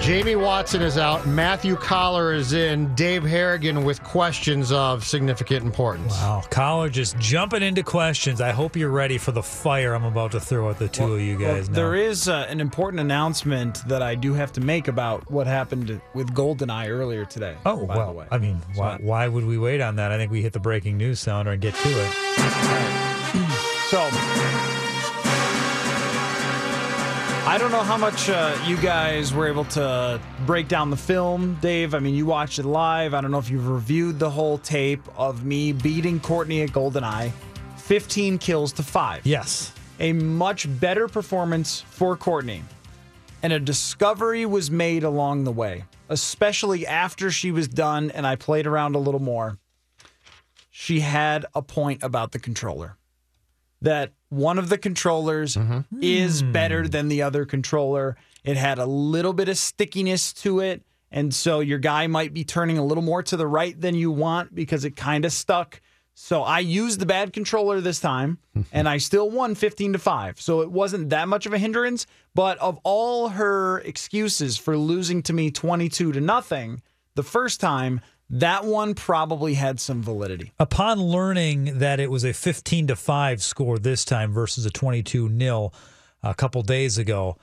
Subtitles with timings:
[0.00, 1.26] Jamie Watson is out.
[1.26, 2.94] Matthew Coller is in.
[2.94, 6.14] Dave Harrigan with questions of significant importance.
[6.14, 8.40] Wow, Coller just jumping into questions.
[8.40, 11.20] I hope you're ready for the fire I'm about to throw at the two of
[11.20, 11.74] you guys now.
[11.74, 16.00] There is uh, an important announcement that I do have to make about what happened
[16.14, 17.56] with GoldenEye earlier today.
[17.66, 18.26] Oh, by well, the way.
[18.30, 20.12] I mean, So why, why would we wait on that?
[20.12, 22.10] I think we hit the breaking news sounder and get to it.
[23.90, 24.08] So,
[27.50, 31.58] I don't know how much uh, you guys were able to break down the film,
[31.60, 31.96] Dave.
[31.96, 33.12] I mean, you watched it live.
[33.12, 37.32] I don't know if you've reviewed the whole tape of me beating Courtney at GoldenEye,
[37.76, 39.26] 15 kills to five.
[39.26, 39.72] Yes.
[39.98, 42.62] A much better performance for Courtney.
[43.42, 48.36] And a discovery was made along the way, especially after she was done and I
[48.36, 49.58] played around a little more.
[50.70, 52.96] She had a point about the controller
[53.82, 55.80] that one of the controllers mm-hmm.
[56.00, 56.52] is hmm.
[56.52, 58.16] better than the other controller.
[58.44, 60.82] It had a little bit of stickiness to it.
[61.10, 64.12] And so your guy might be turning a little more to the right than you
[64.12, 65.80] want because it kind of stuck.
[66.14, 68.38] So I used the bad controller this time
[68.72, 70.40] and I still won 15 to 5.
[70.40, 75.22] So it wasn't that much of a hindrance, but of all her excuses for losing
[75.24, 76.82] to me 22 to nothing
[77.16, 80.52] the first time, that one probably had some validity.
[80.58, 85.28] Upon learning that it was a 15 to 5 score this time versus a 22
[85.28, 85.74] nil
[86.22, 87.36] a couple days ago,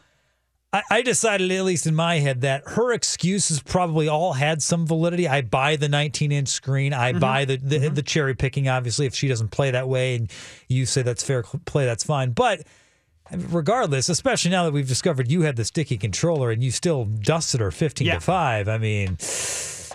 [0.71, 4.85] I, I decided, at least in my head, that her excuses probably all had some
[4.85, 5.27] validity.
[5.27, 6.93] I buy the 19 inch screen.
[6.93, 7.19] I mm-hmm.
[7.19, 7.93] buy the, the, mm-hmm.
[7.93, 10.31] the cherry picking, obviously, if she doesn't play that way and
[10.67, 12.31] you say that's fair play, that's fine.
[12.31, 12.63] But
[13.31, 17.59] regardless, especially now that we've discovered you had the sticky controller and you still dusted
[17.59, 18.15] her 15 Yeah.
[18.15, 19.17] to 5, I mean,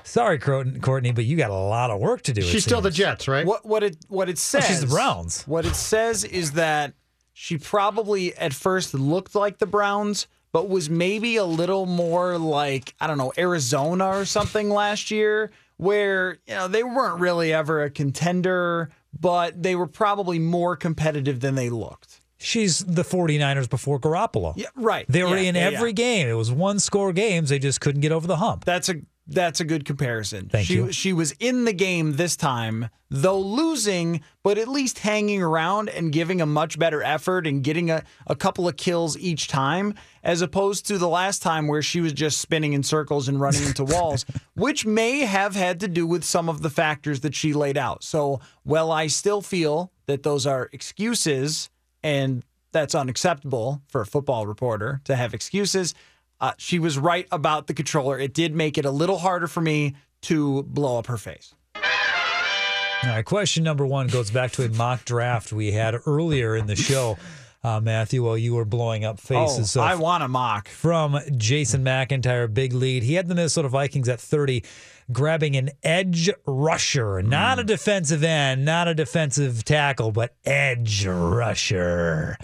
[0.04, 2.42] sorry, Courtney, but you got a lot of work to do.
[2.42, 2.90] She's still the.
[2.90, 3.46] Jets, right?
[3.46, 4.64] What what it what it says?
[4.64, 5.44] Oh, she's the Browns.
[5.44, 6.94] What it says is that
[7.32, 12.94] she probably at first looked like the Browns, but was maybe a little more like
[13.00, 17.82] I don't know Arizona or something last year, where you know they weren't really ever
[17.82, 22.20] a contender, but they were probably more competitive than they looked.
[22.38, 24.54] She's the 49ers before Garoppolo.
[24.56, 25.06] Yeah, right.
[25.08, 25.94] They were Yeah, in yeah, every yeah.
[25.94, 26.28] game.
[26.28, 27.50] It was one score games.
[27.50, 28.64] They just couldn't get over the hump.
[28.64, 28.96] That's a
[29.34, 30.48] that's a good comparison.
[30.48, 30.92] Thank she, you.
[30.92, 36.12] She was in the game this time, though losing, but at least hanging around and
[36.12, 40.42] giving a much better effort and getting a, a couple of kills each time, as
[40.42, 43.84] opposed to the last time where she was just spinning in circles and running into
[43.92, 47.76] walls, which may have had to do with some of the factors that she laid
[47.76, 48.04] out.
[48.04, 51.70] So, while I still feel that those are excuses
[52.02, 55.94] and that's unacceptable for a football reporter to have excuses.
[56.42, 58.18] Uh, she was right about the controller.
[58.18, 61.54] It did make it a little harder for me to blow up her face.
[61.76, 66.66] All right, question number one goes back to a mock draft we had earlier in
[66.66, 67.16] the show,
[67.64, 69.58] uh, Matthew, while you were blowing up faces.
[69.60, 70.68] Oh, So I want a mock.
[70.68, 73.02] from Jason McIntyre, big lead.
[73.02, 74.64] He had the Minnesota Vikings at 30,
[75.12, 82.36] grabbing an edge rusher, not a defensive end, not a defensive tackle, but edge rusher.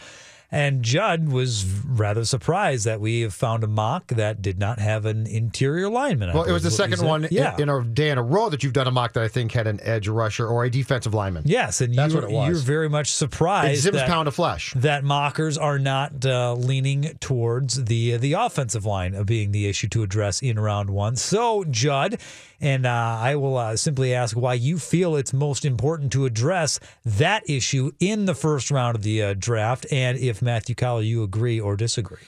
[0.50, 5.04] And Judd was rather surprised that we have found a mock that did not have
[5.04, 6.30] an interior lineman.
[6.30, 7.60] I Well, it was the second one said.
[7.60, 9.52] in, in a day in a row that you've done a mock that I think
[9.52, 11.42] had an edge rusher or a defensive lineman.
[11.44, 12.48] Yes, and That's you're, what it was.
[12.48, 13.82] you're very much surprised.
[13.82, 14.72] Zim's that- pound of flesh.
[14.76, 19.88] that mockers are not uh, leaning towards the the offensive line of being the issue
[19.88, 21.14] to address in round one.
[21.16, 22.18] So, Judd,
[22.60, 26.80] and uh, I will uh, simply ask why you feel it's most important to address
[27.04, 31.22] that issue in the first round of the uh, draft, and if Matthew Coller, you
[31.22, 32.18] agree or disagree.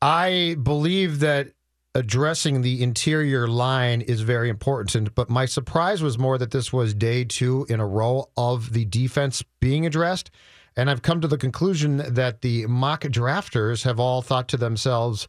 [0.00, 1.52] I believe that
[1.94, 5.14] addressing the interior line is very important.
[5.14, 8.84] But my surprise was more that this was day two in a row of the
[8.84, 10.30] defense being addressed.
[10.76, 15.26] And I've come to the conclusion that the mock drafters have all thought to themselves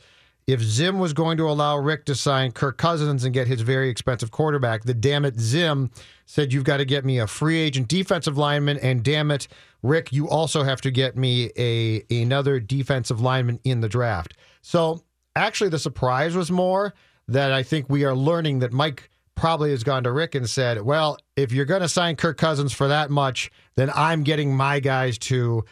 [0.50, 3.88] if Zim was going to allow Rick to sign Kirk Cousins and get his very
[3.88, 5.92] expensive quarterback, the damn it Zim
[6.26, 8.78] said, You've got to get me a free agent defensive lineman.
[8.80, 9.48] And damn it,
[9.84, 14.34] Rick, you also have to get me a another defensive lineman in the draft.
[14.64, 15.04] So
[15.36, 16.96] actually, the surprise was more
[17.28, 20.82] that I think we are learning that Mike probably has gone to Rick and said,
[20.82, 24.80] Well, if you're going to sign Kirk Cousins for that much, then I'm getting my
[24.80, 25.64] guys to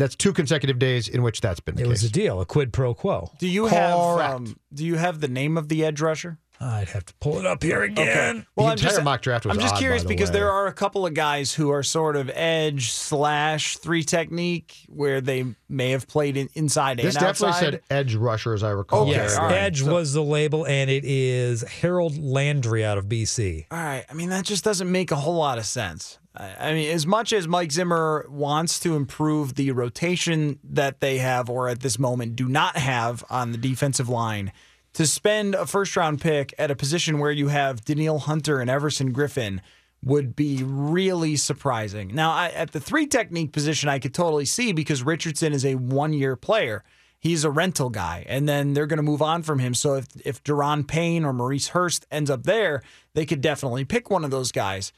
[0.00, 2.02] that's two consecutive days in which that's been the It case.
[2.02, 3.30] was a deal, a quid pro quo.
[3.38, 4.34] Do you have Correct.
[4.34, 6.38] um, Do you have the name of the edge rusher?
[6.62, 8.44] I'd have to pull it up here again.
[8.54, 10.28] Well, The I'm entire just, mock draft was I'm just odd, curious by the because
[10.28, 10.40] way.
[10.40, 15.22] there are a couple of guys who are sort of edge slash three technique where
[15.22, 17.60] they may have played in, inside This and definitely outside.
[17.60, 19.04] said edge rusher, as I recall.
[19.04, 19.54] Okay, Yes, all right.
[19.56, 23.64] Edge So- was the label, and it is Harold Landry out of BC.
[23.70, 24.04] All right.
[24.10, 26.18] I mean, that just doesn't make a whole lot of sense.
[26.40, 31.50] I mean, as much as Mike Zimmer wants to improve the rotation that they have,
[31.50, 34.52] or at this moment do not have on the defensive line,
[34.94, 38.70] to spend a first round pick at a position where you have Danielle Hunter and
[38.70, 39.60] Everson Griffen
[40.02, 42.14] would be really surprising.
[42.14, 45.74] Now, I, at the three technique position, I could totally see because Richardson is a
[45.74, 46.82] one year player.
[47.18, 49.74] He's a rental guy, and then they're going to move on from him.
[49.74, 52.82] So if if Da'Ron Payne or Maurice Hurst ends up there,
[53.12, 54.90] they could definitely pick one of those guys.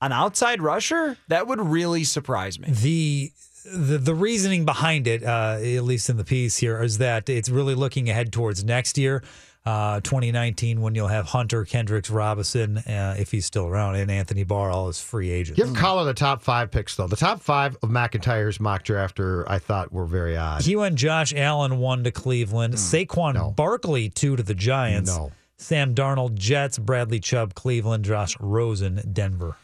[0.00, 2.68] But an outside rusher, that would really surprise me.
[2.70, 3.32] The
[3.64, 7.48] the the reasoning behind it, uh, at least in the piece here, is that it's
[7.48, 9.22] really looking ahead towards next year,
[9.66, 14.44] uh, 2019, when you'll have Hunter, Kendricks, Robinson, uh, if he's still around, and Anthony
[14.44, 15.60] Barr all as free agents.
[15.60, 17.08] Give Coller the top five picks, though.
[17.08, 20.62] The top five of McIntyre's mock drafter, I thought, were very odd.
[20.62, 25.32] He went Josh Allen one to Cleveland, Saquon Barkley two to the Giants, No.
[25.58, 29.56] Sam Darnold Jets, Bradley Chubb Cleveland, Josh Rosen Denver.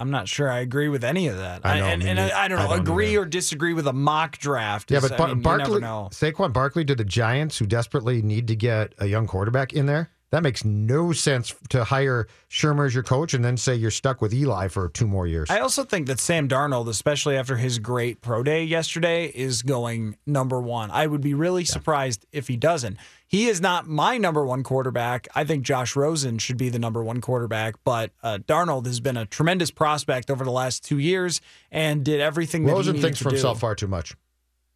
[0.00, 1.60] I'm not sure I agree with any of that.
[1.64, 2.18] I know, and, and.
[2.18, 3.20] I, I don't I know, don't agree either.
[3.22, 4.90] or disagree with a mock draft.
[4.90, 6.08] yeah, is- but I Bar- mean, you Barkley, never know.
[6.10, 10.10] Saquon Barkley to the Giants, who desperately need to get a young quarterback in there.
[10.30, 14.20] That makes no sense to hire Shurmur as your coach and then say you're stuck
[14.22, 15.50] with Eli for two more years.
[15.50, 20.16] I also think that Sam Darnold, especially after his great pro day yesterday, is going
[20.26, 20.90] number one.
[20.92, 22.96] I would be really surprised if he doesn't.
[23.26, 25.26] He is not my number one quarterback.
[25.34, 29.16] I think Josh Rosen should be the number one quarterback, but uh, Darnold has been
[29.16, 31.40] a tremendous prospect over the last two years
[31.72, 33.36] and did everything that he Rosen thinks for do.
[33.36, 34.14] himself far too much.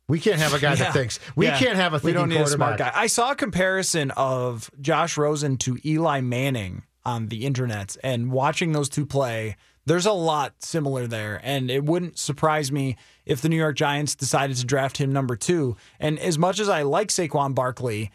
[0.09, 0.77] We can't have a guy Yeah.
[0.77, 1.19] that thinks.
[1.35, 1.59] We Yeah.
[1.59, 2.93] can't have a We don't need a smart guy.
[2.95, 8.73] I saw a comparison of Josh Rosen to Eli Manning on the internet, and watching
[8.73, 9.57] those two play,
[9.87, 11.41] there's a lot similar there.
[11.43, 12.97] And it wouldn't surprise me
[13.27, 15.77] if the New York Giants decided to draft him number two.
[16.01, 18.11] And as much as I like Saquon Barkley,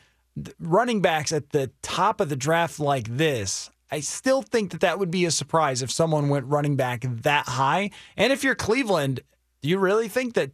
[0.60, 3.70] running backs at the top of the draft like this.
[3.92, 7.48] I still think that that would be a surprise if someone went running back that
[7.48, 7.90] high.
[8.16, 9.22] And if you're Cleveland,
[9.64, 10.52] do you really think that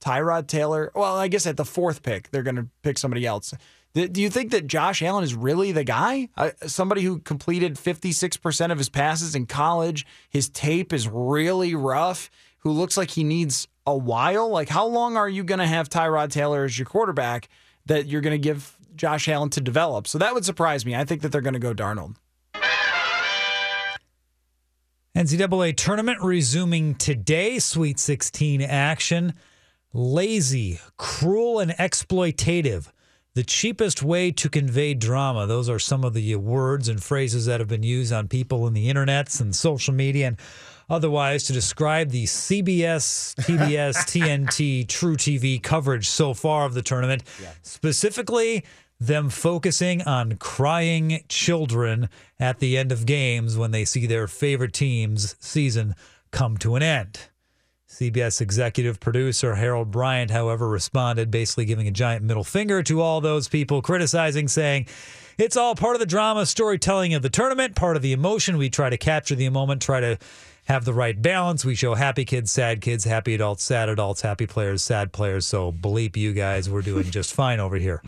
[0.00, 0.90] Tyrod Taylor.
[0.94, 3.54] Well, I guess at the fourth pick, they're going to pick somebody else.
[3.94, 6.28] Do you think that Josh Allen is really the guy?
[6.36, 12.30] Uh, somebody who completed 56% of his passes in college, his tape is really rough,
[12.58, 14.50] who looks like he needs a while?
[14.50, 17.48] Like, how long are you going to have Tyrod Taylor as your quarterback
[17.86, 20.06] that you're going to give Josh Allen to develop?
[20.06, 20.94] So that would surprise me.
[20.94, 22.16] I think that they're going to go Darnold.
[25.16, 29.34] NCAA tournament resuming today, Sweet 16 action.
[29.92, 32.90] Lazy, cruel, and exploitative.
[33.34, 35.46] The cheapest way to convey drama.
[35.46, 38.74] Those are some of the words and phrases that have been used on people in
[38.74, 40.36] the internets and social media and
[40.90, 47.22] otherwise to describe the CBS, TBS, TNT, True TV coverage so far of the tournament.
[47.62, 48.64] Specifically,
[49.00, 52.08] them focusing on crying children
[52.40, 55.94] at the end of games when they see their favorite team's season
[56.30, 57.20] come to an end.
[57.88, 63.22] CBS executive producer Harold Bryant, however, responded, basically giving a giant middle finger to all
[63.22, 64.86] those people criticizing, saying,
[65.38, 68.58] It's all part of the drama storytelling of the tournament, part of the emotion.
[68.58, 70.18] We try to capture the moment, try to
[70.64, 71.64] have the right balance.
[71.64, 75.46] We show happy kids, sad kids, happy adults, sad adults, happy players, sad players.
[75.46, 78.02] So, bleep you guys, we're doing just fine over here.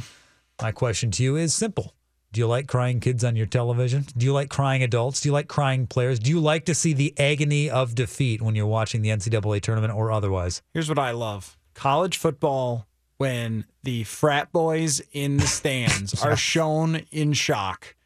[0.60, 1.94] My question to you is simple.
[2.32, 4.06] Do you like crying kids on your television?
[4.16, 5.20] Do you like crying adults?
[5.20, 6.20] Do you like crying players?
[6.20, 9.92] Do you like to see the agony of defeat when you're watching the NCAA tournament
[9.92, 10.62] or otherwise?
[10.72, 17.02] Here's what I love college football when the frat boys in the stands are shown
[17.10, 17.96] in shock.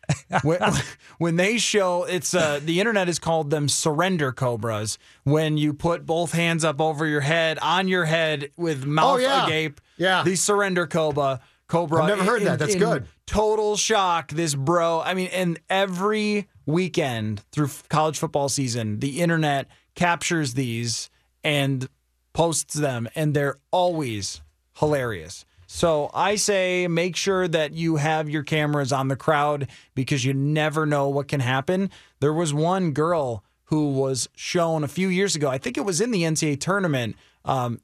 [0.42, 0.58] when,
[1.18, 6.04] when they show it's uh, the internet has called them surrender cobras when you put
[6.06, 9.46] both hands up over your head on your head with mouth Oh, yeah.
[9.46, 10.22] agape Yeah.
[10.22, 12.58] the surrender cobra cobra I've never heard in- that.
[12.58, 13.06] That's good.
[13.26, 19.68] total shock this bro i mean and every weekend through college football season the internet
[19.94, 21.10] captures these
[21.42, 21.88] and
[22.32, 24.42] posts them, and they're always
[24.78, 25.44] hilarious.
[25.66, 30.34] So I say make sure that you have your cameras on the crowd because you
[30.34, 31.90] never know what can happen.
[32.20, 36.00] There was one girl who was shown a few years ago, I think it was
[36.00, 37.80] in the NCAA tournament, um,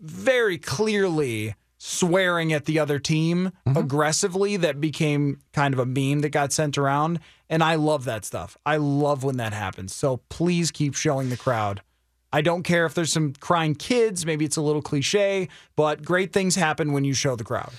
[0.00, 1.54] very clearly
[1.86, 3.76] swearing at the other team mm-hmm.
[3.76, 7.20] aggressively that became kind of a meme that got sent around.
[7.50, 8.56] And I love that stuff.
[8.64, 9.94] I love when that happens.
[9.94, 11.82] So please keep showing the crowd.
[12.32, 16.32] I don't care if there's some crying kids, maybe it's a little cliche, but great
[16.32, 17.70] things happen when you show the crowd.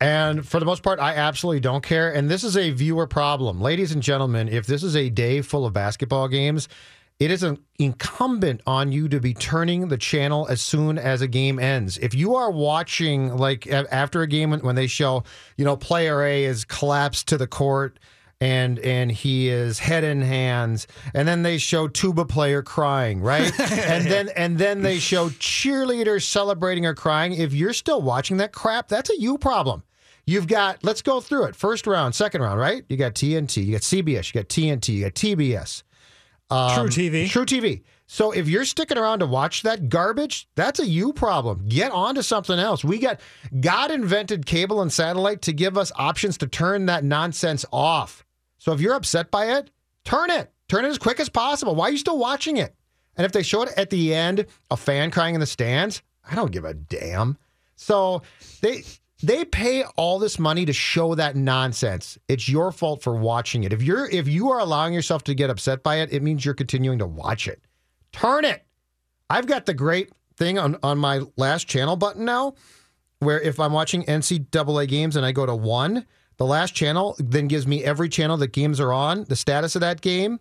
[0.00, 2.12] And for the most part, I absolutely don't care.
[2.12, 3.60] And this is a viewer problem.
[3.60, 6.70] Ladies and gentlemen, if this is a day full of basketball games,
[7.22, 11.28] it is an incumbent on you to be turning the channel as soon as a
[11.28, 11.96] game ends.
[11.98, 15.22] If you are watching, like after a game when, when they show,
[15.56, 18.00] you know, player A is collapsed to the court
[18.40, 23.52] and and he is head in hands, and then they show tuba player crying, right?
[23.60, 27.34] and then and then they show cheerleaders celebrating or crying.
[27.34, 29.84] If you're still watching that crap, that's a you problem.
[30.26, 31.56] You've got, let's go through it.
[31.56, 32.84] First round, second round, right?
[32.88, 35.84] You got TNT, you got CBS, you got TNT, you got TBS.
[36.52, 37.28] True um, TV.
[37.28, 37.82] True TV.
[38.06, 41.64] So if you're sticking around to watch that garbage, that's a you problem.
[41.66, 42.84] Get on to something else.
[42.84, 43.20] We got
[43.60, 48.24] God invented cable and satellite to give us options to turn that nonsense off.
[48.58, 49.70] So if you're upset by it,
[50.04, 50.52] turn it.
[50.68, 51.74] Turn it as quick as possible.
[51.74, 52.74] Why are you still watching it?
[53.16, 56.34] And if they show it at the end, a fan crying in the stands, I
[56.34, 57.36] don't give a damn.
[57.76, 58.22] So
[58.60, 58.84] they
[59.22, 62.18] they pay all this money to show that nonsense.
[62.28, 63.72] It's your fault for watching it.
[63.72, 66.54] If you're if you are allowing yourself to get upset by it, it means you're
[66.54, 67.62] continuing to watch it.
[68.12, 68.64] Turn it.
[69.30, 72.54] I've got the great thing on, on my last channel button now,
[73.20, 77.48] where if I'm watching NCAA games and I go to one, the last channel then
[77.48, 80.40] gives me every channel that games are on, the status of that game,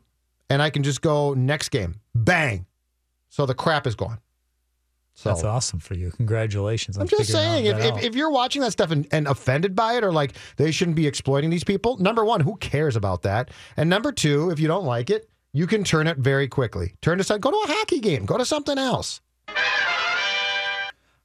[0.50, 2.02] and I can just go next game.
[2.16, 2.66] Bang.
[3.30, 4.20] So the crap is gone.
[5.22, 6.10] So That's awesome for you.
[6.10, 6.98] Congratulations.
[6.98, 9.94] on I'm just saying, if, if, if you're watching that stuff and, and offended by
[9.94, 13.52] it or like they shouldn't be exploiting these people, number one, who cares about that?
[13.78, 16.96] And number two, if you don't like it, you can turn it very quickly.
[17.04, 19.22] Turn something, go to a hockey game, go to something else.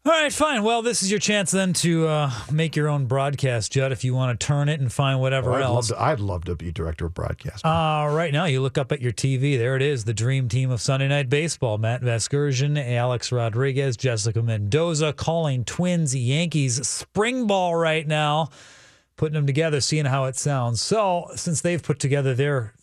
[0.07, 0.63] All right, fine.
[0.63, 4.15] Well, this is your chance then to uh, make your own broadcast, Judd, if you
[4.15, 5.89] want to turn it and find whatever I'd, love else.
[5.89, 7.67] to, I'd love to be director of broadcast.
[7.67, 9.59] Uh, right now, you look up at your TV.
[9.59, 11.77] There it is, the dream team of Sunday Night Baseball.
[11.79, 18.51] Matt Vasgersian, Alex Rodriguez, Jessica Mendoza calling Twins Yankees spring ball right now,
[19.17, 20.81] putting them together, seeing how it sounds.
[20.81, 22.75] So, since they've put together their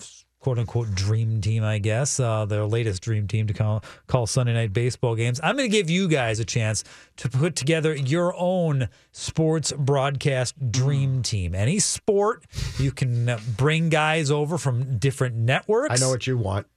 [0.43, 4.53] quote unquote dream team, I guess, uh, their latest dream team to call, call Sunday
[4.53, 6.83] Night Baseball games, I'm going to give you guys a chance
[7.17, 11.55] to put together your own sports broadcast dream team.
[11.55, 12.43] Any sport,
[12.77, 16.01] you can uh, bring guys over from different networks.
[16.01, 16.67] I know what you want.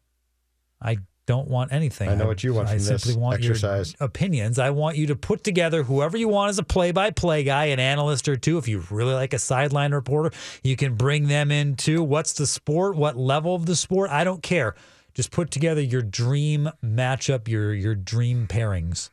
[0.81, 2.09] I don't want anything.
[2.09, 3.95] I know what you want I this simply want exercise.
[3.99, 4.59] your opinions.
[4.59, 8.29] I want you to put together whoever you want as a play-by-play guy, an analyst
[8.29, 8.59] or two.
[8.59, 10.31] If you really like a sideline reporter,
[10.63, 12.03] you can bring them in too.
[12.03, 12.97] What's the sport?
[12.97, 14.11] What level of the sport?
[14.11, 14.75] I don't care.
[15.15, 19.11] Just put together your dream matchup, your your dream pairings.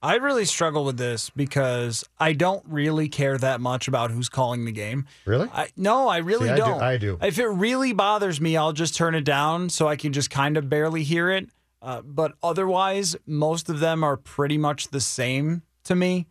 [0.00, 4.64] I really struggle with this because I don't really care that much about who's calling
[4.64, 5.06] the game.
[5.24, 5.48] Really?
[5.52, 6.82] I, no, I really See, I do- don't.
[6.82, 7.18] I do.
[7.20, 10.56] If it really bothers me, I'll just turn it down so I can just kind
[10.56, 11.48] of barely hear it.
[11.82, 16.26] Uh, but otherwise, most of them are pretty much the same to me.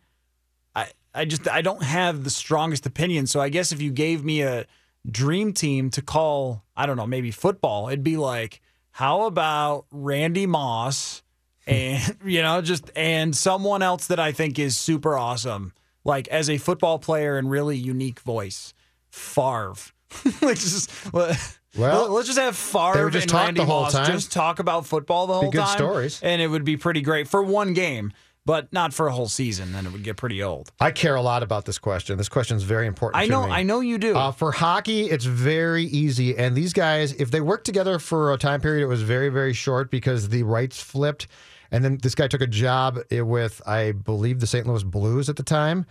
[0.74, 3.26] I, I just I don't have the strongest opinion.
[3.26, 4.66] So I guess if you gave me a
[5.10, 8.60] dream team to call, I don't know, maybe football, it'd be like,
[8.92, 11.22] how about Randy Moss
[11.68, 15.72] and you know just and someone else that I think is super awesome,
[16.04, 18.74] like as a football player and really unique voice,
[19.10, 19.74] Favre.
[20.42, 21.36] like just well,
[21.76, 24.86] Well, let's just have Favre just and talk Randy the whole Moss just talk about
[24.86, 25.76] football the whole good time.
[25.76, 26.20] stories.
[26.22, 28.12] and it would be pretty great for one game,
[28.46, 29.72] but not for a whole season.
[29.72, 30.72] Then it would get pretty old.
[30.80, 32.16] I care a lot about this question.
[32.16, 33.52] This question is very important I to know, me.
[33.52, 34.16] I know you do.
[34.16, 36.34] Uh, for hockey, it's very easy.
[36.38, 39.52] And these guys, if they worked together for a time period, it was very, very
[39.52, 41.26] short because the rights flipped.
[41.70, 44.66] And then this guy took a job with, I believe, the St.
[44.66, 45.84] Louis Blues at the time,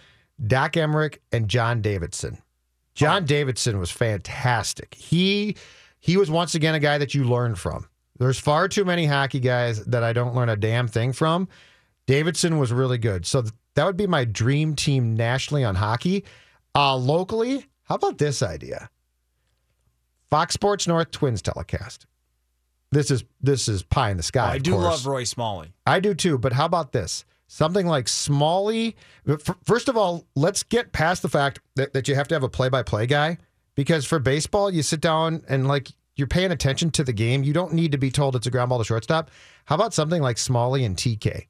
[0.46, 2.40] Doc Emrick and John Davidson.
[2.96, 4.96] John Davidson was fantastic.
[4.96, 5.56] He
[6.00, 7.88] he was once again a guy that you learn from.
[8.18, 11.48] There's far too many hockey guys that I don't learn a damn thing from.
[12.08, 13.26] Davidson was really good.
[13.26, 16.24] So th- that would be my dream team nationally on hockey.
[16.74, 18.90] Uh, locally, how about this idea?
[20.30, 22.08] Fox Sports North Twins telecast.
[22.92, 24.50] This is this is pie in the sky.
[24.50, 24.84] Oh, I of do course.
[24.84, 25.74] love Roy Smalley.
[25.86, 26.38] I do too.
[26.38, 27.26] But how about this?
[27.48, 28.96] Something like Smalley.
[29.64, 32.50] First of all, let's get past the fact that, that you have to have a
[32.50, 33.38] play by play guy
[33.76, 37.44] because for baseball, you sit down and like you're paying attention to the game.
[37.44, 39.32] You don't need to be told it's a ground ball to shortstop.
[39.66, 41.48] How about something like Smalley and TK?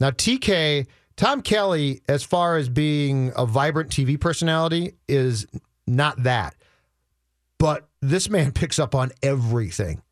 [0.00, 0.86] Now, TK,
[1.16, 5.46] Tom Kelly, as far as being a vibrant TV personality, is
[5.86, 6.56] not that.
[7.58, 10.02] But this man picks up on everything.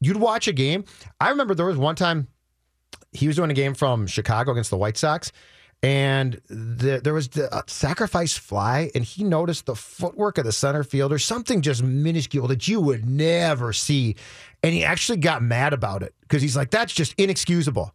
[0.00, 0.84] You'd watch a game.
[1.20, 2.28] I remember there was one time
[3.12, 5.32] he was doing a game from Chicago against the White Sox,
[5.82, 10.52] and the, there was the uh, sacrifice fly, and he noticed the footwork of the
[10.52, 14.16] center fielder, something just minuscule that you would never see.
[14.62, 17.94] And he actually got mad about it because he's like, that's just inexcusable.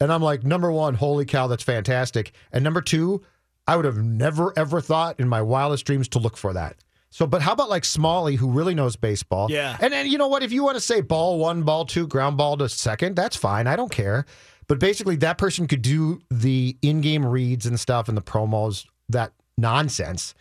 [0.00, 2.32] And I'm like, number one, holy cow, that's fantastic.
[2.52, 3.22] And number two,
[3.66, 6.76] I would have never, ever thought in my wildest dreams to look for that.
[7.14, 9.50] So, but how about like Smalley, who really knows baseball?
[9.50, 9.76] Yeah.
[9.80, 10.42] And then you know what?
[10.42, 13.66] If you want to say ball one, ball two, ground ball to second, that's fine.
[13.66, 14.24] I don't care.
[14.66, 19.32] But basically, that person could do the in-game reads and stuff and the promos, that
[19.58, 20.34] nonsense.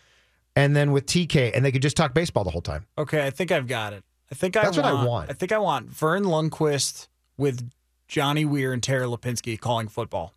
[0.55, 2.85] And then with TK, and they could just talk baseball the whole time.
[2.97, 4.05] Okay, I think I've got it.
[4.31, 5.29] I think I That's I what I want, want.
[5.29, 7.69] I think I want Verne Lundquist with
[8.07, 10.33] Johnny Weir and Tara Lipinski calling football.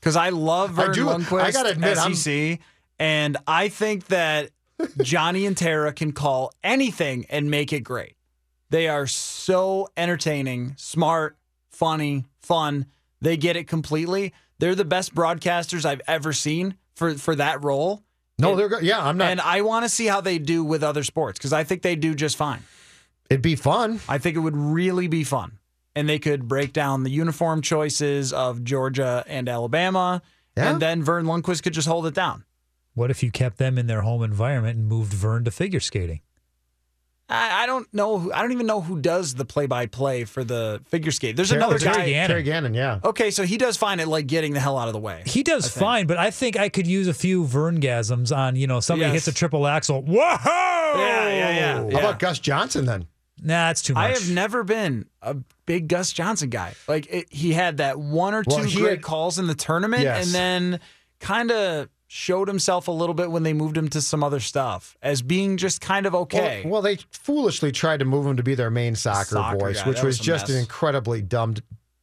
[0.00, 2.58] Because I love I Verne do- I gotta admit, I'm- SEC,
[2.98, 4.50] and I think that
[5.02, 8.16] Johnny and Tara can call anything and make it great.
[8.70, 11.36] They are so entertaining, smart,
[11.70, 12.86] funny, fun.
[13.20, 14.32] They get it completely.
[14.58, 18.02] They're the best broadcasters I've ever seen for for that role.
[18.38, 19.04] No, And- they're go- yeah.
[19.06, 19.30] I'm not.
[19.30, 21.96] and I want to see how they do with other sports because I think they
[21.96, 22.62] do just fine.
[23.30, 24.00] it'd be fun.
[24.08, 25.58] I think it would really be fun.
[25.94, 30.22] And they could break down the uniform choices of Georgia and Alabama.
[30.56, 30.70] Yeah.
[30.72, 32.44] And then Verne Lundquist could just hold it down.
[32.94, 36.20] What if you kept them in their home environment and moved Verne to figure skating?
[37.28, 38.18] I, I don't know.
[38.18, 41.34] Who, I don't even know who does the play by play for the figure skate.
[41.36, 42.06] There's another Terry guy.
[42.06, 42.28] Gannon.
[42.28, 43.00] Terry Gannon, yeah.
[43.02, 45.22] Okay, so he does fine at like getting the hell out of the way.
[45.24, 45.80] He does think.
[45.82, 49.24] fine, but I think I could use a few Verngasms on, you know, somebody Yes.
[49.24, 50.02] hits a triple axle.
[50.02, 50.18] Whoa!
[50.18, 51.74] Yeah, yeah, yeah.
[51.92, 53.06] How about Gus Johnson then?
[53.40, 54.04] Nah, it's too much.
[54.04, 56.74] I have never been a big Gus Johnson guy.
[56.86, 59.54] Like it, he had that one or two Well, he great had- calls in the
[59.54, 60.26] tournament, Yes.
[60.26, 60.80] and then
[61.18, 64.98] kind of showed himself a little bit when they moved him to some other stuff
[65.00, 66.60] as being just kind of okay.
[66.62, 69.80] Well, well, they foolishly tried to move him to be their main soccer, Soccer voice,
[69.80, 71.54] guy, which that was, was just an incredibly dumb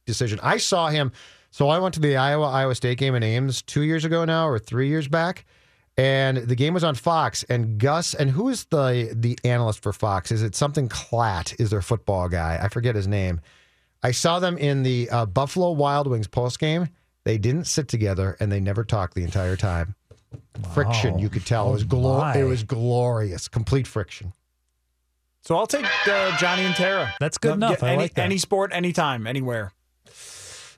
[0.06, 0.40] decision.
[0.42, 1.12] I saw him.
[1.52, 4.48] So I went to the Iowa Iowa State game in Ames two years ago now,
[4.48, 5.46] or three years back,
[5.96, 7.44] and the game was on Fox.
[7.44, 10.32] And Gus, and who is the the analyst for Fox?
[10.32, 11.54] Is it something Klatt?
[11.60, 12.58] Is their football guy?
[12.60, 13.40] I forget his name.
[14.02, 16.88] I saw them in the uh, Buffalo Wild Wings post game.
[17.22, 19.94] They didn't sit together, and they never talked the entire time.
[20.74, 21.68] Friction, you could tell.
[21.70, 24.32] it was glo- it was glorious, complete friction.
[25.42, 27.12] so I'll take uh, Johnny and Tara.
[27.20, 27.82] That's good No, enough.
[27.82, 28.24] I Any, like that.
[28.24, 29.72] any sport, anytime, anywhere.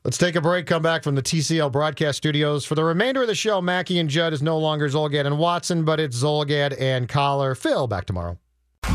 [0.04, 0.66] Let's take a break.
[0.66, 2.64] Come back from the TCL broadcast studios.
[2.64, 5.84] For the remainder of the show, Mackey and Judd is no longer Zulgad and Watson,
[5.84, 7.54] but it's Zulgad and Coller.
[7.54, 8.36] Phil, back tomorrow.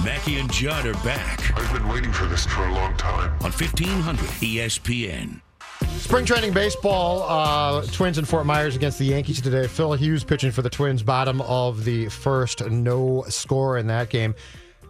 [0.04, 3.32] Mackey and Judd are back I've been waiting for this for a long time.
[3.42, 5.42] on E 1500 ESPN.
[5.86, 9.68] Spring training baseball, uh, Twins in Fort Myers against the Yankees today.
[9.68, 14.34] Phil Hughes pitching for the Twins, bottom of the first, no score in that game.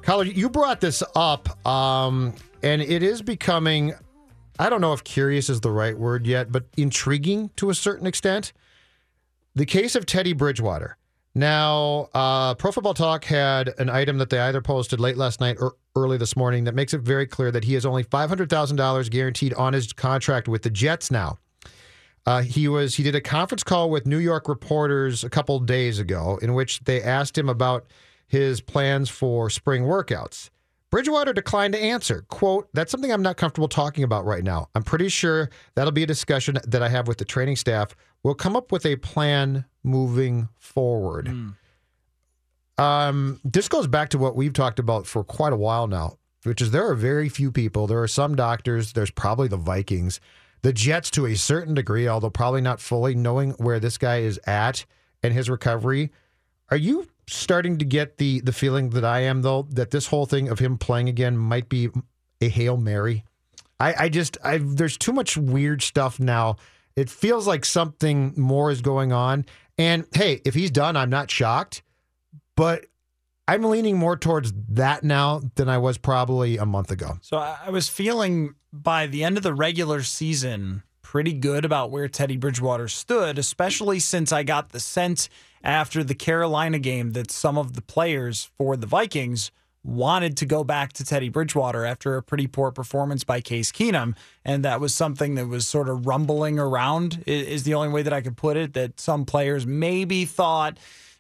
[0.04, 3.94] Coller, you brought this up, um, and it is becoming,
[4.60, 8.08] I don't know if curious is the right word yet, but intriguing to a certain
[8.08, 8.54] extent.
[9.56, 10.98] The case of Teddy Bridgewater.
[11.38, 15.58] Now, uh, Pro Football Talk had an item that they either posted late last night
[15.60, 19.54] or early this morning that makes it very clear that he has only $500,000 guaranteed
[19.54, 21.38] on his contract with the Jets now.
[22.26, 26.00] Uh, he was he did a conference call with New York reporters a couple days
[26.00, 27.86] ago in which they asked him about
[28.28, 30.50] his plans for spring workouts.
[30.90, 32.26] Bridgewater declined to answer.
[32.30, 34.70] Quote, that's something I'm not comfortable talking about right now.
[34.74, 37.96] I'm pretty sure that'll be a discussion that I have with the training staff.
[38.24, 41.28] We'll come up with a plan moving forward.
[42.78, 46.62] Um, this goes back to what we've talked about for quite a while now, which
[46.62, 47.88] is there are very few people.
[47.88, 50.20] There are some doctors, there's probably the Vikings,
[50.62, 54.40] the Jets to a certain degree, although probably not fully, knowing where this guy is
[54.46, 54.86] at
[55.24, 56.12] and his recovery.
[56.70, 60.26] Are you starting to get the the feeling that I am though that this whole
[60.26, 61.90] thing of him playing again might be
[62.42, 63.24] a hail mary?
[63.80, 66.58] I, I just I there's too much weird stuff now.
[66.96, 69.46] It feels like something more is going on.
[69.78, 71.84] And hey, if he's done, I'm not shocked.
[72.56, 72.86] But
[73.48, 77.18] I'm leaning more towards that now than I was probably a month ago.
[77.22, 82.10] So I was feeling by the end of the regular season pretty good about where
[82.10, 85.30] Teddy Bridgewater stood, especially since I got the sense
[85.64, 89.52] after the Carolina game that some of the players for the Vikings
[89.84, 94.16] wanted to go back to Teddy Bridgewater after a pretty poor performance by Case Keenum.
[94.44, 98.14] And that was something that was sort of rumbling around, is the only way that
[98.14, 100.78] I could put it, that some players maybe thought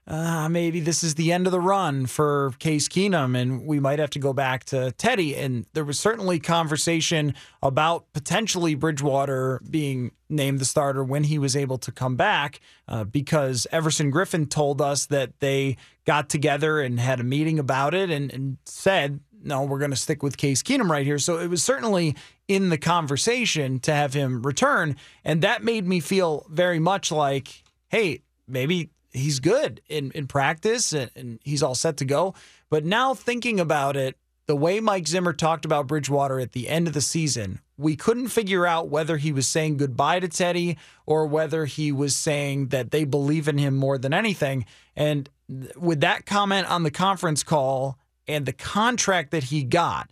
[0.07, 3.99] uh, maybe this is the end of the run for Case Keenum, and we might
[3.99, 5.35] have to go back to Teddy.
[5.35, 11.57] And there was certainly conversation about potentially Bridgewater being named the starter when he was
[11.57, 16.99] able to come back, uh, because Everson Griffen told us that they got together and
[16.99, 20.63] had a meeting about it and, and said, no, we're going to stick with Case
[20.63, 21.19] Keenum right here.
[21.19, 22.15] So it was certainly
[22.47, 24.95] in the conversation to have him return.
[25.25, 30.93] And that made me feel very much like, hey, maybe he's good in, in practice
[30.93, 32.33] and, and he's all set to go.
[32.69, 36.87] But now thinking about it, the way Mike Zimmer talked about Bridgewater at the end
[36.87, 41.27] of the season, we couldn't figure out whether he was saying goodbye to Teddy or
[41.27, 44.65] whether he was saying that they believe in him more than anything.
[44.95, 45.29] And
[45.75, 50.09] with that comment on the conference call and the contract that he got,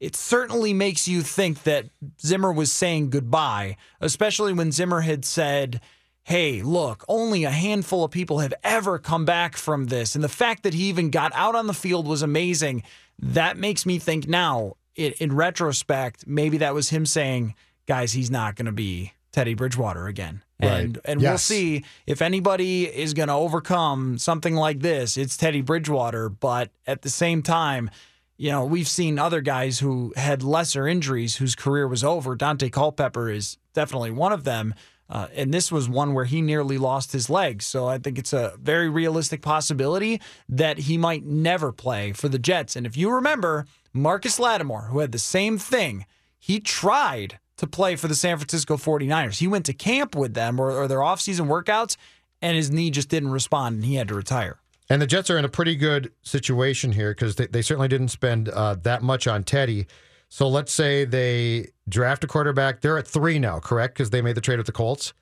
[0.00, 1.86] it certainly makes you think that
[2.20, 5.80] Zimmer was saying goodbye, especially when Zimmer had said,
[6.24, 10.14] hey, look, only a handful of people have ever come back from this.
[10.14, 12.82] And the fact that he even got out on the field was amazing.
[13.18, 17.54] That makes me think now, in, in retrospect, maybe that was him saying,
[17.86, 20.42] guys, he's not going to be Teddy Bridgewater again.
[20.60, 21.04] And, Right.
[21.04, 26.28] and we'll see if anybody is going to overcome something like this, it's Teddy Bridgewater.
[26.28, 27.90] But at the same time,
[28.36, 32.34] you know, we've seen other guys who had lesser injuries whose career was over.
[32.36, 34.74] Daunte Culpepper is definitely one of them.
[35.08, 37.62] Uh, and this was one where he nearly lost his leg.
[37.62, 42.38] So I think it's a very realistic possibility that he might never play for the
[42.38, 42.74] Jets.
[42.74, 46.06] And if you remember, Marcus Lattimore, who had the same thing,
[46.38, 49.38] he tried to play for the San Francisco 49ers.
[49.38, 51.96] He went to camp with them or, or their offseason workouts,
[52.42, 54.58] and his knee just didn't respond, and he had to retire.
[54.90, 58.08] And the Jets are in a pretty good situation here because they, they certainly didn't
[58.08, 59.86] spend uh, that much on Teddy.
[60.28, 62.80] So let's say they draft a quarterback.
[62.80, 63.94] They're at three now, correct?
[63.94, 65.12] Because they made the trade with the Colts.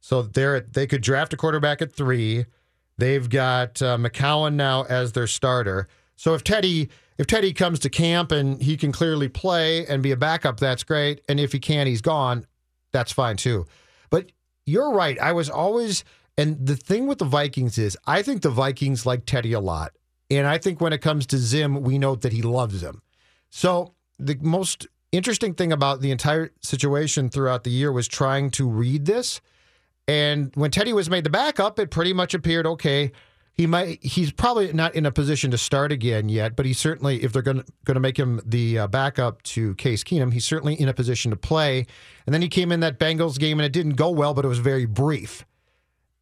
[0.00, 2.46] So they're at, they could draft a quarterback at three.
[2.98, 5.88] They've got uh, McCown now as their starter.
[6.16, 10.10] So if Teddy if Teddy comes to camp and he can clearly play and be
[10.10, 11.20] a backup, that's great.
[11.28, 12.46] And if he can't, he's gone.
[12.92, 13.66] That's fine too.
[14.08, 14.32] But
[14.64, 15.18] you're right.
[15.18, 16.02] I was always
[16.38, 19.92] and the thing with the Vikings is I think the Vikings like Teddy a lot.
[20.30, 23.02] And I think when it comes to Zim, we know that he loves him.
[23.50, 28.68] So the most interesting thing about the entire situation throughout the year was trying to
[28.68, 29.40] read this.
[30.06, 33.12] And when Teddy was made the backup, it pretty much appeared okay.
[33.52, 37.22] He might he's probably not in a position to start again yet, but he's certainly
[37.22, 40.44] if they're going to going to make him the uh, backup to Case Keenum, he's
[40.44, 41.86] certainly in a position to play.
[42.26, 44.48] And then he came in that Bengals game and it didn't go well, but it
[44.48, 45.44] was very brief.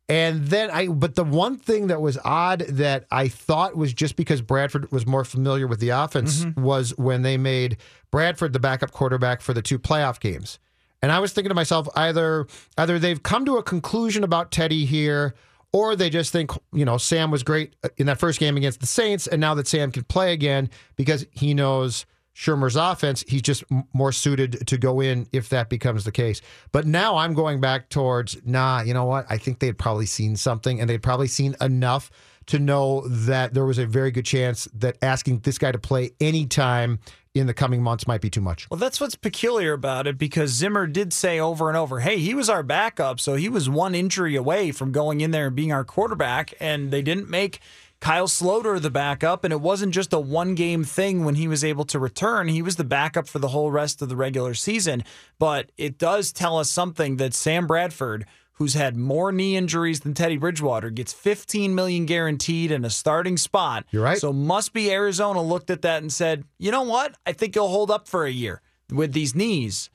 [0.09, 4.17] And then I, but the one thing that was odd that I thought was just
[4.17, 6.63] because Bradford was more familiar with the offense mm-hmm.
[6.63, 7.77] was when they made
[8.11, 10.59] Bradford the backup quarterback for the two playoff games.
[11.03, 12.47] And I was thinking to myself, either
[12.79, 15.35] either they've come to a conclusion about Teddy here,
[15.73, 18.87] or they just think, you know, Sam was great in that first game against the
[18.87, 22.07] Saints, and now that Sam can play again because he knows
[22.39, 26.41] Shurmur's offense, he's just more suited to go in if that becomes the case.
[26.71, 29.27] But now I'm going back towards, nah, you know what?
[29.29, 32.13] I think they'd probably seen something and they'd probably seen enough
[32.47, 36.13] to know that there was a very good chance that asking this guy to play
[36.21, 37.01] anytime
[37.35, 38.71] in the coming months might be too much.
[38.71, 42.35] Well, that's what's peculiar about it because Zimmer did say over and over, hey, he
[42.35, 43.19] was our backup.
[43.19, 46.55] So he was one injury away from going in there and being our quarterback.
[46.61, 47.61] And they didn't make
[48.01, 49.45] Kyle Sloter the backup.
[49.45, 52.49] And it wasn't just a one game thing when he was able to return.
[52.49, 55.05] He was the backup for the whole rest of the regular season.
[55.39, 60.15] But it does tell us something that Sam Bradford, who's had more knee injuries than
[60.15, 63.85] Teddy Bridgewater, gets 15 million guaranteed in a starting spot.
[63.91, 64.19] You're right.
[64.19, 67.17] So must be Arizona looked at that and said, you know what?
[67.27, 69.91] I think he'll hold up for a year with these knees.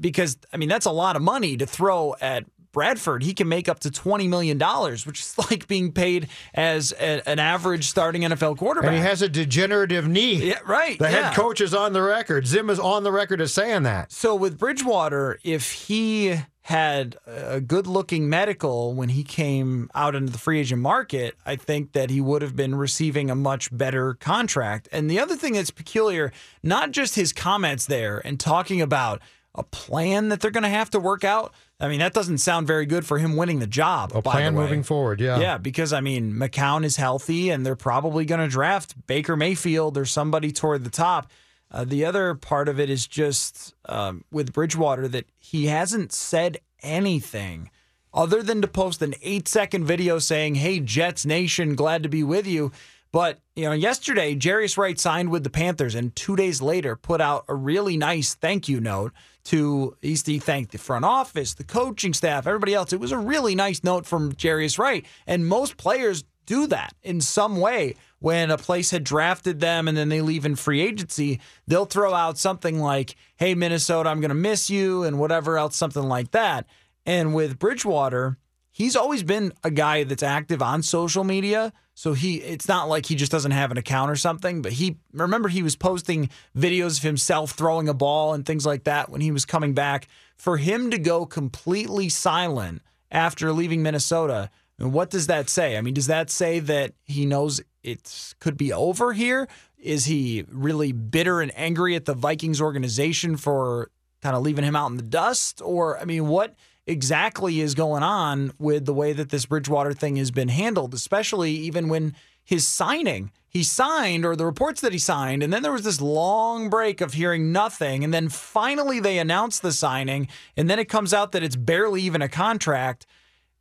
[0.00, 3.22] Because, I mean, that's a lot of money to throw at Bradford.
[3.22, 4.58] He can make up to $20 million,
[5.06, 8.88] which is like being paid as a, an average starting NFL quarterback.
[8.88, 10.48] And he has a degenerative knee.
[10.48, 11.28] Yeah, right, The yeah.
[11.28, 12.46] head coach is on the record.
[12.46, 14.12] Zim is on the record as saying that.
[14.12, 20.30] So with Bridgewater, if he had a good looking medical when he came out into
[20.30, 24.12] the free agent market, I think that he would have been receiving a much better
[24.12, 24.86] contract.
[24.92, 26.30] And the other thing that's peculiar,
[26.62, 29.22] not just his comments there and talking about
[29.54, 31.54] a plan that they're going to have to work out.
[31.80, 34.10] I mean, that doesn't sound very good for him winning the job.
[34.14, 35.38] A by plan moving forward, yeah.
[35.38, 39.96] Yeah, because I mean, McCown is healthy, and they're probably going to draft Baker Mayfield
[39.96, 41.30] or somebody toward the top.
[41.70, 46.58] Uh, the other part of it is just um, with Bridgewater that he hasn't said
[46.82, 47.70] anything
[48.12, 52.22] other than to post an eight second video saying, Hey, Jets Nation, glad to be
[52.22, 52.72] with you.
[53.12, 57.20] But, you know, yesterday, Jarius Wright signed with the Panthers and two days later put
[57.20, 59.12] out a really nice thank you note
[59.48, 62.92] to, he's, he thanked the front office, the coaching staff, everybody else.
[62.92, 65.06] It was a really nice note from Jarius Wright.
[65.26, 67.94] And most players do that in some way.
[68.18, 72.12] When a place had drafted them and then they leave in free agency, they'll throw
[72.12, 76.32] out something like, hey, Minnesota, I'm going to miss you, and whatever else, something like
[76.32, 76.66] that.
[77.06, 78.36] And with Bridgewater,
[78.70, 81.72] he's always been a guy that's active on social media.
[81.98, 84.98] So he it's not like he just doesn't have an account or something, but he
[85.12, 89.20] remember he was posting videos of himself throwing a ball and things like that when
[89.20, 90.06] he was coming back.
[90.36, 95.76] For him to go completely silent after leaving Minnesota, and what does that say?
[95.76, 99.48] I mean, does that say that he knows it could be over here?
[99.76, 103.90] Is he really bitter and angry at the Vikings organization for
[104.22, 105.60] kind of leaving him out in the dust?
[105.64, 106.54] Or, I mean, what
[106.88, 111.52] exactly is going on with the way that this Bridgewater thing has been handled, especially
[111.52, 115.70] even when his signing, he signed, or the reports that he signed, and then there
[115.70, 118.02] was this long break of hearing nothing.
[118.02, 122.00] And then finally they announced the signing, and then it comes out that it's barely
[122.02, 123.06] even a contract.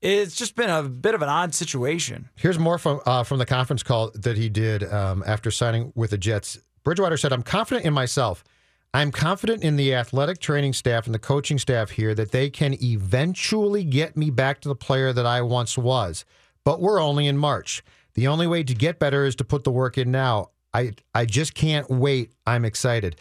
[0.01, 2.29] It's just been a bit of an odd situation.
[2.35, 6.11] Here's more from uh, from the conference call that he did um, after signing with
[6.11, 6.57] the Jets.
[6.83, 8.43] Bridgewater said, "I'm confident in myself.
[8.93, 12.81] I'm confident in the athletic training staff and the coaching staff here that they can
[12.81, 16.25] eventually get me back to the player that I once was.
[16.63, 17.83] But we're only in March.
[18.15, 20.49] The only way to get better is to put the work in now.
[20.73, 22.31] I I just can't wait.
[22.45, 23.15] I'm excited."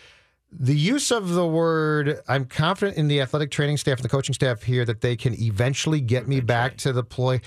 [0.50, 4.34] The use of the word, I'm confident in the athletic training staff and the coaching
[4.34, 7.40] staff here that they can eventually get me back to the play.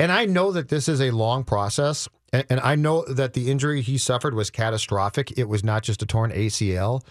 [0.00, 2.08] And I know that this is a long process.
[2.34, 5.38] And, and I know that the injury he suffered was catastrophic.
[5.38, 7.02] It was not just a torn ACL.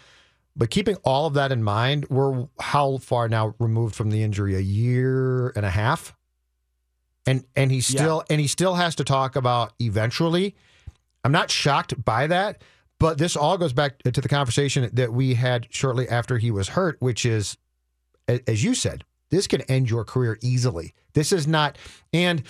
[0.53, 4.55] But keeping all of that in mind, we're how far now removed from the injury?
[4.55, 6.13] A year and a half?
[7.25, 10.55] And and he still and he still has to talk about eventually.
[11.23, 12.62] I'm not shocked by that,
[12.99, 16.67] but this all goes back to the conversation that we had shortly after he was
[16.67, 17.57] hurt, which is,
[18.27, 20.93] as you said, this can end your career easily.
[21.13, 21.77] This is not,
[22.12, 22.43] and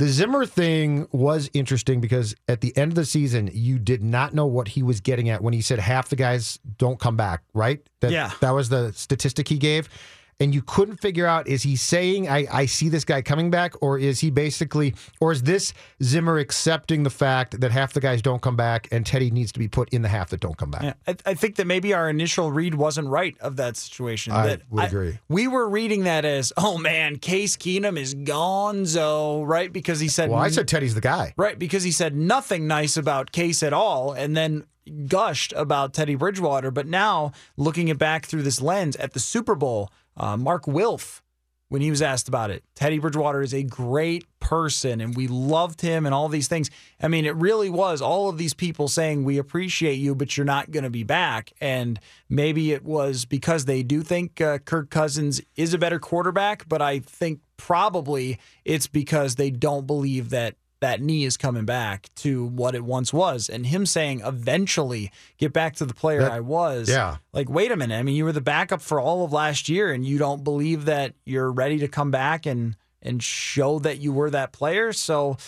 [0.00, 4.32] the Zimmer thing was interesting because at the end of the season, you did not
[4.32, 7.42] know what he was getting at when he said half the guys don't come back,
[7.52, 7.86] right?
[8.00, 8.32] That, Yeah.
[8.40, 9.90] That was the statistic he gave.
[10.40, 13.74] And you couldn't figure out is he saying, I, I see this guy coming back,
[13.82, 18.22] or is he basically, or is this Zimmer accepting the fact that half the guys
[18.22, 20.70] don't come back and Teddy needs to be put in the half that don't come
[20.70, 20.82] back?
[20.82, 24.32] Yeah, I, I think that maybe our initial read wasn't right of that situation.
[24.32, 25.18] I that would agree.
[25.28, 29.70] we were reading that as, oh man, Case Keenum is gonzo, right?
[29.70, 31.34] Because he said, Well, I said Teddy's the guy.
[31.36, 34.64] right, because he said nothing nice about Case at all, and then
[35.06, 36.70] gushed about Teddy Bridgewater.
[36.70, 41.22] But now, looking it back through this lens at the Super Bowl, uh, Mark Wilf,
[41.68, 45.80] when he was asked about it, Teddy Bridgewater is a great person, and we loved
[45.80, 46.68] him, and all these things.
[47.00, 50.44] I mean, it really was all of these people saying, "We appreciate you, but you're
[50.44, 54.90] not going to be back." And maybe it was because they do think uh, Kirk
[54.90, 60.56] Cousins is a better quarterback, but I think probably it's because they don't believe that
[60.80, 63.48] that knee is coming back to what it once was.
[63.48, 66.88] And him saying eventually get back to the player That- I was.
[66.88, 67.16] yeah.
[67.32, 67.98] Like, wait a minute.
[67.98, 70.86] I mean, you were the backup for all of last year and you don't believe
[70.86, 74.92] that you're ready to come back and and show that you were that player.
[74.92, 75.38] So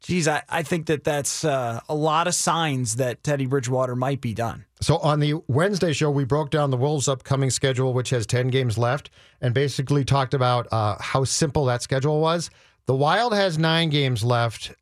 [0.00, 4.20] geez, I, I think that that's uh, a lot of signs that Teddy Bridgewater might
[4.22, 4.64] be done.
[4.80, 8.48] So on the Wednesday show, we broke down the Wolves' upcoming schedule, which has 10
[8.48, 9.10] games left,
[9.40, 12.48] and basically talked about uh, how simple that schedule was.
[12.86, 14.72] The Wild has nine games left,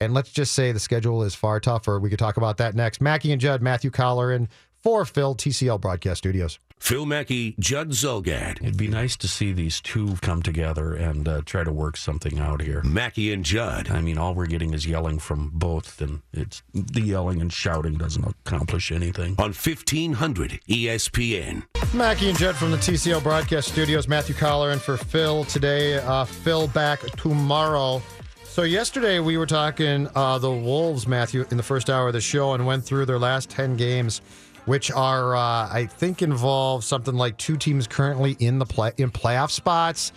[0.00, 2.00] and let's just say the schedule is far tougher.
[2.00, 3.02] We could talk about that next.
[3.02, 4.48] Mackey and Judd, Matthew Coller, and
[4.82, 6.58] for Phil, TCL Broadcast Studios.
[6.82, 8.60] Phil Mackey, Judd Zulgad.
[8.60, 12.40] It'd be nice to see these two come together and uh, try to work something
[12.40, 12.82] out here.
[12.82, 13.88] Mackey and Judd.
[13.88, 17.94] I mean, all we're getting is yelling from both, and it's the yelling and shouting
[17.94, 19.36] doesn't accomplish anything.
[19.38, 21.62] On 1500 ESPN.
[21.94, 24.08] Mackey and Judd from the TCL Broadcast Studios.
[24.08, 25.98] Matthew Coller and for Phil today.
[25.98, 28.02] Uh, Phil back tomorrow.
[28.42, 32.20] So yesterday we were talking uh, the Wolves, Matthew, in the first hour of the
[32.20, 34.20] show, and went through their last ten games,
[34.66, 39.10] which are uh, I think involve something like two teams currently in the play in
[39.10, 40.12] playoff spots.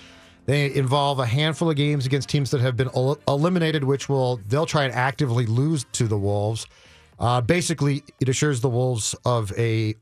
[0.45, 4.39] They involve a handful of games against teams that have been el- eliminated, which will
[4.47, 6.67] they'll try and actively lose to the Wolves.
[7.17, 9.95] Uh, basically, it assures the Wolves of a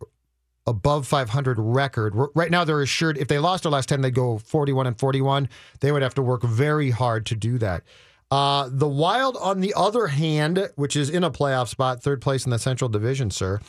[0.68, 2.14] above 500 record.
[2.18, 5.00] R- Right now, they're assured if they lost their last 10, they go 41 and
[5.00, 5.48] 41.
[5.80, 7.84] They would have to work very hard to do that.
[8.32, 12.46] Uh, the Wild, on the other hand, which is in a playoff spot, third place
[12.46, 13.60] in the Central Division, sir,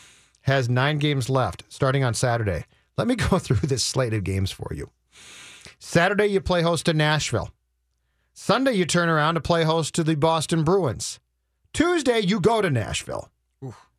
[0.45, 2.65] has nine games left starting on Saturday.
[2.97, 4.91] Let me go through this slate of games for you.
[5.79, 7.51] Saturday, you play host to Nashville.
[8.33, 11.21] Sunday, you turn around to play host to the Boston Bruins.
[11.73, 13.29] Tuesday, you go to Nashville.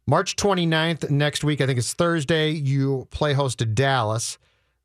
[0.08, 4.38] March 29th, next week, I think it's Thursday, you play host to Dallas.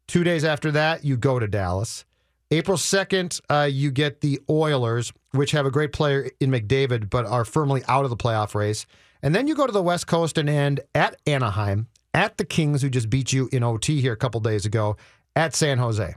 [0.09, 2.05] Two days after that, you go to Dallas.
[2.51, 5.13] April 2nd, uh, you get the Oilers.
[5.33, 8.87] which have a great player in McDavid, but are firmly out of the playoff race.
[9.23, 12.83] And then you go to the West Coast and end at Anaheim, at the Kings,
[12.83, 14.97] who just beat you in OT here a couple days ago,
[15.37, 16.15] at San Jose.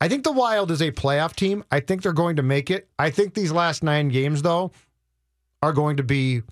[0.00, 1.64] I think the Wild is a playoff team.
[1.70, 2.88] I think they're going to make it.
[2.98, 4.72] I think these last nine games, though,
[5.62, 6.42] are going to be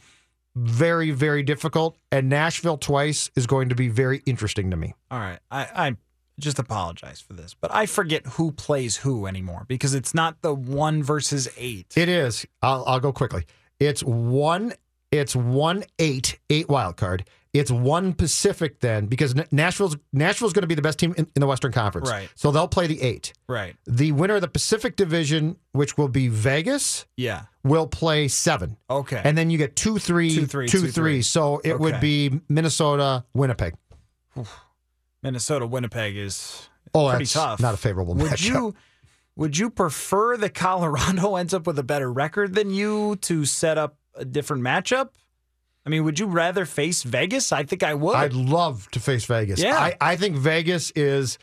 [0.54, 1.96] very, very difficult.
[2.12, 4.94] And Nashville twice is going to be very interesting to me.
[5.10, 5.40] All right.
[5.50, 5.96] I, I
[6.38, 10.54] just apologize for this, but I forget who plays who anymore because it's not the
[10.54, 11.92] one versus eight.
[11.96, 12.46] It is.
[12.62, 13.46] I'll, I'll go quickly.
[13.78, 14.74] It's one.
[15.12, 17.24] It's one eight eight wild card.
[17.52, 21.40] It's one Pacific then because Nashville's Nashville's going to be the best team in, in
[21.40, 22.08] the Western Conference.
[22.08, 22.28] Right.
[22.36, 23.32] So they'll play the eight.
[23.48, 23.74] right.
[23.86, 27.46] The winner of the Pacific Division, which will be Vegas, Yeah.
[27.64, 28.76] will play seven.
[28.88, 29.20] Okay.
[29.24, 30.92] And then you get two, three, Two, three, two, two, three.
[30.92, 31.22] three.
[31.22, 33.74] So it would be Minnesota, Winnipeg.
[35.22, 37.60] Minnesota Winnipeg is Oh, pretty tough.
[37.60, 38.46] not a favorable Would matchup.
[38.46, 38.74] you
[39.36, 43.76] would you prefer that Colorado ends up with a better record than you to set
[43.78, 45.10] up a different matchup?
[45.86, 47.52] I mean, would you rather face Vegas?
[47.52, 48.16] I think I would.
[48.16, 49.60] I'd love to face Vegas.
[49.60, 49.78] Yeah.
[49.78, 51.38] I, I think Vegas is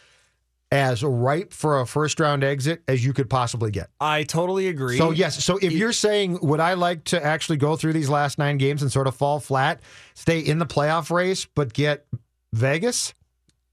[0.72, 3.90] as ripe for a first round exit as you could possibly get.
[4.00, 4.98] I totally agree.
[4.98, 8.38] So yes, so if you're saying would I like to actually go through these last
[8.38, 9.82] 9 games and sort of fall flat,
[10.14, 12.06] stay in the playoff race but get
[12.54, 13.14] Vegas?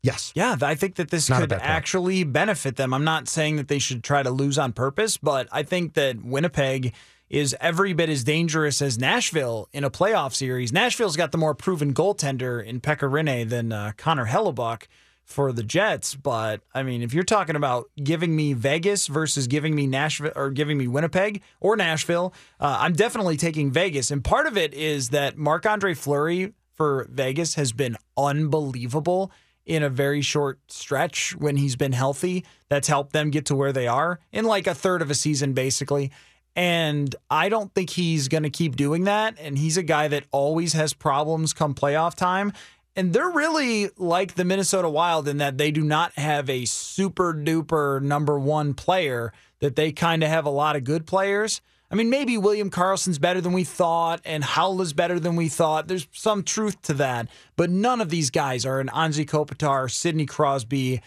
[0.03, 0.33] Yes.
[0.35, 2.93] Yeah, I think that this Not could actually benefit them.
[2.93, 6.23] I'm not saying that they should try to lose on purpose, but I think that
[6.23, 6.93] Winnipeg
[7.29, 10.73] is every bit as dangerous as Nashville in a playoff series.
[10.73, 14.85] Nashville's got the more proven goaltender in Pekka Rinne than uh, Connor Hellebuyck
[15.25, 16.15] for the Jets.
[16.15, 20.51] But I mean, if you're talking about giving me Vegas versus giving me Nashville or
[20.51, 24.11] giving me Winnipeg or Nashville, uh, I'm definitely taking Vegas.
[24.11, 29.33] And part of it is that Marc Andre Fleury for Vegas has been unbelievable
[29.65, 32.45] in a very short stretch when he's been healthy.
[32.69, 35.55] That's helped them get to where they are in like a third of a season,
[35.55, 36.11] basically.
[36.57, 39.37] And I don't think he's going to keep doing that.
[39.40, 42.53] And he's a guy that always has problems come playoff time.
[42.97, 47.35] And they're really like the Minnesota Wild in that they do not have a super
[47.35, 51.61] duper number one player, that they kind of have a lot of good players.
[51.90, 55.49] I mean, maybe William Karlsson's better than we thought, and Haula is better than we
[55.49, 55.87] thought.
[55.87, 60.27] There's some truth to that, but none of these guys are an Anze Kopitar, Sidney
[60.27, 61.01] Crosby.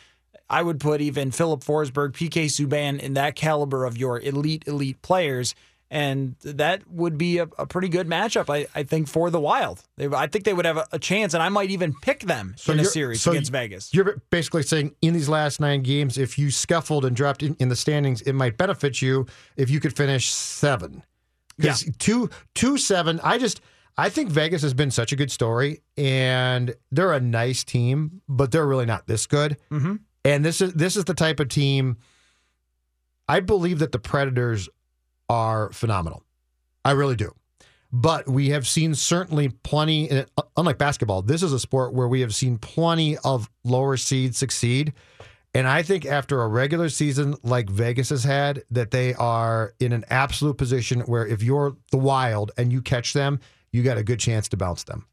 [0.49, 5.01] I would put even Filip Forsberg, PK Subban in that caliber of your elite, elite
[5.01, 5.55] players.
[5.89, 9.83] And that would be a, a pretty good matchup, I, I think, for the Wild.
[9.95, 12.55] They, I think they would have a, a chance, and I might even pick them
[12.67, 13.93] in a series so against Vegas.
[13.93, 17.69] You're basically saying in these last nine games, if you scuffled and dropped in, in
[17.69, 21.03] the standings, it might benefit you if you could finish seven.
[21.57, 23.21] Because two, two, seven.
[23.23, 23.61] I just,
[23.97, 28.51] I think Vegas has been such a good story, and they're a nice team, but
[28.51, 29.55] they're really not this good.
[29.71, 29.95] Mm-hmm.
[30.27, 31.95] And this is this is the type of team.
[33.29, 34.67] I believe that the Predators
[35.29, 36.21] are phenomenal.
[36.83, 37.33] I really do.
[37.93, 40.25] But we have seen certainly plenty, uh,
[40.57, 44.91] unlike basketball, this is a sport where we have seen plenty of lower seeds succeed.
[45.53, 49.93] And I think after a regular season like Vegas has had, that they are in
[49.93, 53.39] an absolute position where if you're the wild and you catch them,
[53.71, 55.05] you got a good chance to bounce them.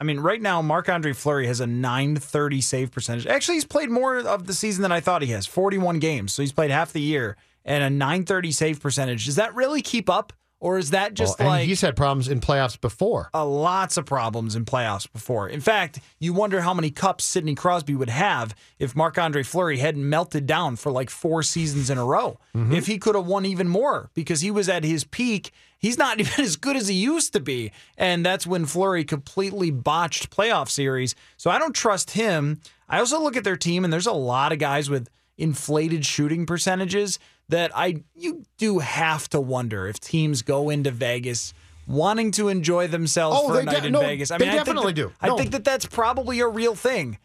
[0.00, 3.26] I mean, right now, Marc Andre Fleury has a 930 save percentage.
[3.26, 6.34] Actually, he's played more of the season than I thought he has 41 games.
[6.34, 9.24] So he's played half the year and a 930 save percentage.
[9.26, 10.32] Does that really keep up?
[10.64, 13.28] Or is that just Well, and like he's had problems in playoffs before.
[13.34, 15.46] uh, lots of problems in playoffs before?
[15.46, 19.76] In fact, you wonder how many cups Sidney Crosby would have if Marc Andre Fleury
[19.76, 22.38] hadn't melted down for like four seasons in a row.
[22.54, 25.50] If he could have won even more because he was at his peak.
[25.78, 27.70] He's not even as good as he used to be.
[27.98, 31.14] And that's when Fleury completely botched playoff series.
[31.36, 32.62] So I don't trust him.
[32.88, 36.46] I also look at their team, and there's a lot of guys with inflated shooting
[36.46, 41.52] percentages that I you do have to wonder if teams go into Vegas
[41.86, 44.30] wanting to enjoy themselves Oh, for a they de- night in no, Vegas.
[44.30, 45.12] I they mean, I think definitely that- do.
[45.20, 47.18] I think that that's probably a real thing.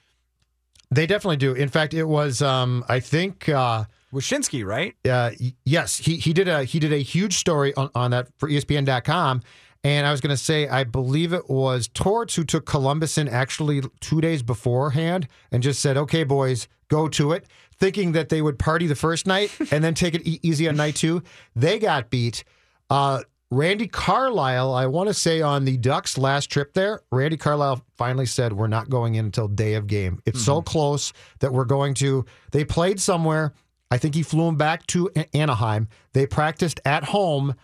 [0.91, 1.53] They definitely do.
[1.53, 4.95] In fact, it was um, I think uh, Wyshynski, right?
[5.09, 5.31] uh,
[5.63, 9.41] yes, he he did a he did a huge story on, on that for ESPN.com.
[9.85, 13.29] And I was going to say, I believe it was Torts who took Columbus in
[13.29, 17.45] actually two days beforehand and just said, "Okay, boys, go to it,"
[17.79, 20.75] thinking that they would party the first night and then take it e- easy on
[20.75, 21.23] night two.
[21.55, 22.43] They got beat.
[22.89, 23.21] Uh,
[23.51, 28.27] Randy Carlyle, I want to say on the Ducks' last trip there, Randy Carlyle finally
[28.27, 30.21] said, "We're not going in until day of game.
[30.25, 33.53] It's so close that we're going to." They played somewhere.
[33.89, 35.87] I think he flew them back to Anaheim.
[36.13, 37.55] They practiced at home,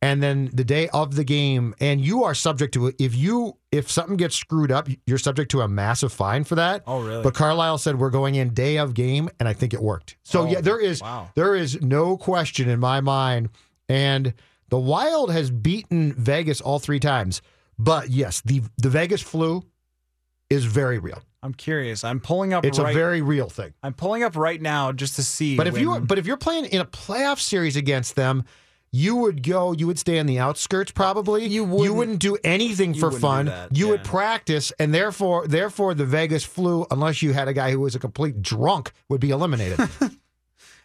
[0.00, 1.74] and then the day of the game.
[1.80, 5.60] And you are subject to if you if something gets screwed up, you're subject to
[5.62, 6.82] a massive fine for that.
[6.86, 7.22] Oh, really?
[7.22, 10.16] But Carlyle said we're going in day of game, and I think it worked.
[10.22, 11.30] So Oh, yeah, there is wow.
[11.34, 13.50] there is no question in my mind
[13.88, 14.34] And
[14.68, 17.40] the Wild has beaten Vegas all three times.
[17.78, 19.62] But yes, the the Vegas flu
[20.50, 21.22] is very real.
[21.42, 22.02] I'm curious.
[22.04, 22.64] I'm pulling up.
[22.64, 23.72] It's right, a very real thing.
[23.82, 25.56] I'm pulling up right now just to see.
[25.56, 28.44] But if you when- but if you're playing in a playoff series against them,
[28.90, 29.72] you would go.
[29.72, 31.44] You would stay on the outskirts probably.
[31.44, 33.46] You You wouldn't- wouldn't do anything for wouldn't fun.
[33.46, 37.70] that, you would practice, and therefore, therefore, the Vegas flu, unless you had a guy
[37.70, 39.78] who was a complete drunk, would be eliminated.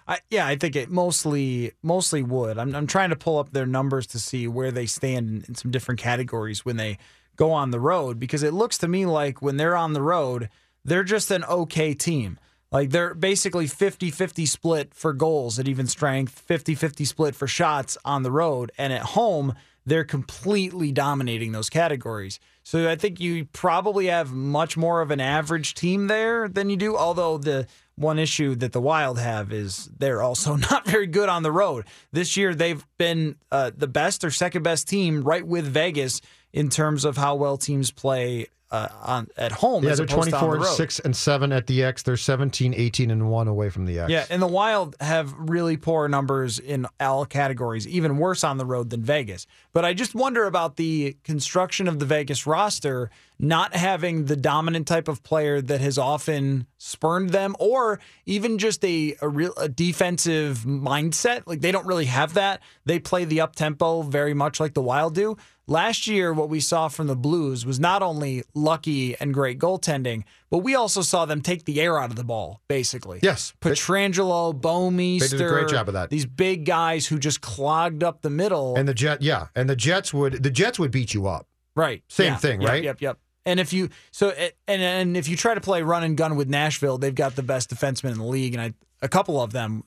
[0.06, 2.58] I, yeah, I think it mostly mostly would.
[2.58, 5.56] I'm I'm trying to pull up their numbers to see where they stand in, in
[5.56, 6.98] some different categories when they
[7.38, 10.50] go on the road because it looks to me like when they're on the road,
[10.84, 12.38] they're just an okay team.
[12.74, 18.24] Like they're basically 50-50 split for goals at even strength, 50-50 split for shots on
[18.24, 19.54] the road and at home
[19.86, 22.40] they're completely dominating those categories.
[22.64, 26.78] So I think you probably have much more of an average team there than you
[26.78, 26.96] do.
[26.96, 31.44] Although the one issue that the Wild have is they're also not very good on
[31.44, 31.86] the road.
[32.12, 36.22] This year they've been uh, the best or second best team, right with Vegas
[36.54, 39.84] in terms of how well teams play uh, on at home.
[39.84, 42.02] yeah, they're opposed to 24, the 6, and 7 at the X.
[42.02, 44.10] They're 17, 18, and 1 away from the X.
[44.10, 48.66] Yeah, and the Wild have really poor numbers in all categories, even worse on the
[48.66, 49.46] road than Vegas.
[49.74, 54.88] But I just wonder about the construction of the Vegas roster not having the dominant
[54.88, 59.68] type of player that has often spurned them, or even just a a real a
[59.68, 61.44] defensive mindset.
[61.46, 62.62] Like they don't really have that.
[62.86, 65.38] They play the up tempo very much like the Wild do.
[65.66, 70.24] Last year, what we saw from the Blues was not only lucky and great goaltending,
[70.50, 73.20] but we also saw them take the air out of the ball, basically.
[73.24, 73.54] Yes.
[73.62, 75.30] Pietrangelo, Bouwmeester.
[75.32, 76.10] They did a great job of that.
[76.10, 78.76] These big guys who just clogged up the middle.
[78.76, 81.48] And the Jet, yeah, and the Jets would the Jets would beat you up.
[81.76, 82.04] right.
[82.10, 82.38] Same Yeah.
[82.38, 82.84] thing, Yep, right?
[82.84, 83.18] Yep, yep.
[83.46, 86.36] And if you so it- and and if you try to play run and gun
[86.36, 89.54] with Nashville, they've got the best defensemen in the league, and I a couple of
[89.54, 89.84] them,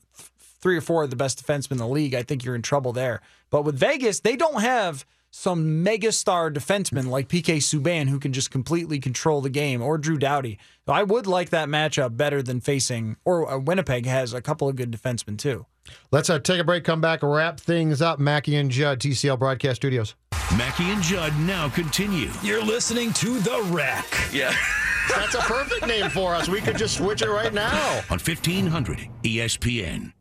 [0.61, 2.13] three or four of the best defensemen in the league.
[2.15, 3.21] I think you're in trouble there.
[3.51, 8.51] But with Vegas, they don't have some megastar defenseman like PK Subban who can just
[8.51, 10.57] completely control the game, or Drew Doughty.
[10.87, 14.75] I would like that matchup better than facing, or uh, Winnipeg has a couple of
[14.75, 15.65] good defensemen too.
[16.11, 18.19] Let's uh, take a break, come back, wrap things up.
[18.19, 20.15] Mackey and Judd, TCL Broadcast Studios.
[20.57, 22.29] Mackey and Judd now continue.
[22.41, 24.05] You're listening to The Wreck.
[24.31, 24.53] Yeah.
[25.09, 26.49] That's a perfect name for us.
[26.49, 28.01] We could just switch it right now.
[28.09, 30.13] On E 1500 ESPN.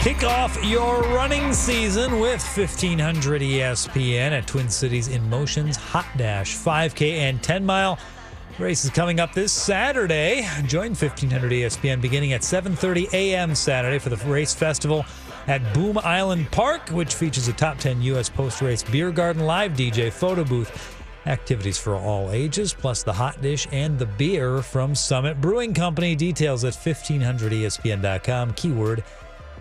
[0.00, 6.56] Kick off your running season with 1500 ESPN at Twin Cities in Motion's Hot Dash
[6.56, 7.98] 5K and 10 mile
[8.58, 10.46] race is coming up this Saturday.
[10.66, 13.54] Join 1500 ESPN beginning at 7:30 a.m.
[13.54, 15.04] Saturday for the race festival
[15.46, 18.28] at Boom Island Park, which features a top 10 U.S.
[18.28, 20.99] post race beer garden, live DJ, photo booth.
[21.26, 26.14] Activities for all ages, plus the hot dish and the beer from Summit Brewing Company.
[26.16, 28.54] Details at E 1500ESPN.com.
[28.54, 29.04] Keyword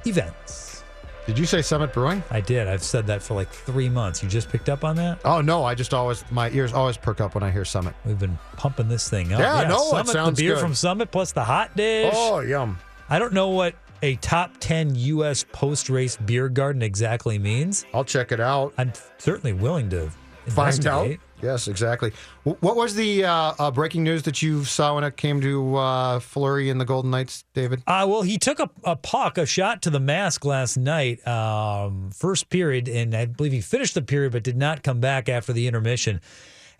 [0.05, 0.83] events.
[1.25, 2.23] Did you say Summit Brewing?
[2.31, 2.67] I did.
[2.67, 4.23] I've said that for like three months.
[4.23, 5.19] You just picked up on that?
[5.25, 7.93] Oh no, I just always my ears always perk up when I hear Summit.
[8.05, 9.39] We've been pumping this thing up.
[9.39, 10.61] Yeah, no, it Summit, sounds the beer good.
[10.61, 12.13] from Summit plus the hot dish.
[12.15, 12.79] Oh yum.
[13.09, 15.45] I don't know what a top 10 U.S.
[15.51, 17.85] post race beer garden exactly means.
[17.93, 18.73] I'll check it out.
[18.77, 20.09] I'm certainly willing to
[20.47, 21.09] Find out.
[21.41, 21.49] Investigate.
[21.51, 22.11] Yes, exactly.
[22.43, 26.19] What was the uh, uh, breaking news that you saw when it came to uh,
[26.19, 27.83] Fleury and the Golden Knights, David?
[27.87, 32.11] Uh, well, he took a, a puck, a shot to the mask last night, um,
[32.11, 35.53] first period, and I believe he finished the period but did not come back after
[35.53, 36.21] the intermission.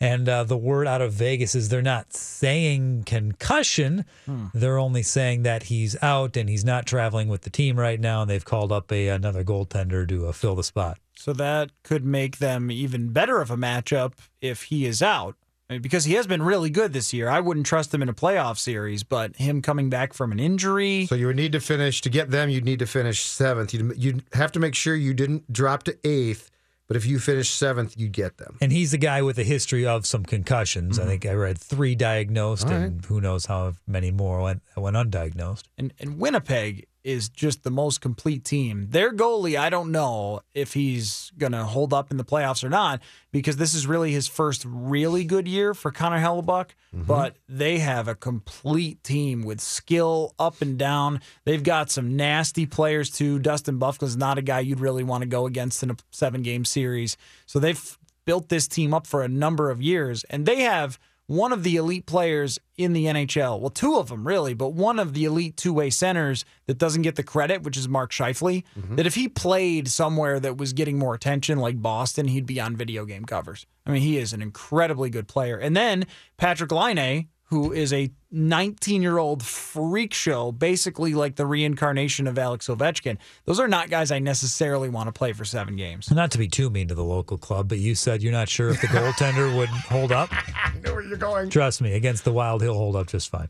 [0.01, 4.05] And uh, the word out of Vegas is they're not saying concussion.
[4.53, 8.22] They're only saying that he's out and he's not traveling with the team right now.
[8.22, 10.99] And they've called up a another goaltender to uh, fill the spot.
[11.20, 15.36] So that could make them even better of a matchup if he is out.
[15.70, 17.30] I mean, because he has been really good this year.
[17.30, 21.05] I wouldn't trust him in a playoff series, but him coming back from an injury.
[21.07, 22.49] So you would need to finish to get them.
[22.49, 23.74] You'd need to finish seventh.
[23.74, 26.49] You'd, you'd have to make sure you didn't drop to eighth.
[26.88, 28.57] But if you finish seventh, you'd get them.
[28.61, 30.97] And he's a guy with a history of some concussions.
[30.97, 31.11] I mm-hmm.
[31.11, 35.65] think I read three diagnosed, All and who knows how many more went, went undiagnosed.
[35.78, 38.88] And, and Winnipeg is just the most complete team.
[38.89, 42.70] Their goalie, I don't know if he's going to hold up in the playoffs or
[42.70, 46.72] not because this is really his first really good year for Connor Hellebuyck.
[46.93, 47.04] Mm-hmm.
[47.04, 51.22] But they have a complete team with skill up and down.
[51.45, 53.39] They've got some nasty players too.
[53.39, 56.66] Dustin Byfuglien's not a guy you'd really want to go against in a seven game
[56.66, 57.16] series.
[57.45, 61.00] So they've built this team up for a number of years, and they have
[61.30, 63.60] one of the elite players in the NHL.
[63.60, 67.18] Well, two of them really, but one of the elite two-way centers that doesn't get
[67.18, 68.64] the credit, which is Mark Scheifele.
[68.76, 68.96] Mm-hmm.
[68.96, 72.76] That if he played somewhere that was getting more attention, like Boston, he'd be on
[72.76, 73.68] video game covers.
[73.86, 75.56] I mean, he is an incredibly good player.
[75.56, 76.08] And then
[76.40, 82.38] Patrik Laine, who is a 19 year old freak show, basically like the reincarnation of
[82.38, 83.18] Alex Ovechkin.
[83.45, 86.12] Those are not guys I necessarily want to play for seven games.
[86.12, 88.70] Not to be too mean to the local club, but you said you're not sure
[88.70, 90.30] if the goaltender would hold up.
[90.32, 91.50] I know where you're going.
[91.50, 93.50] Trust me, against the Wild, he'll hold up just fine.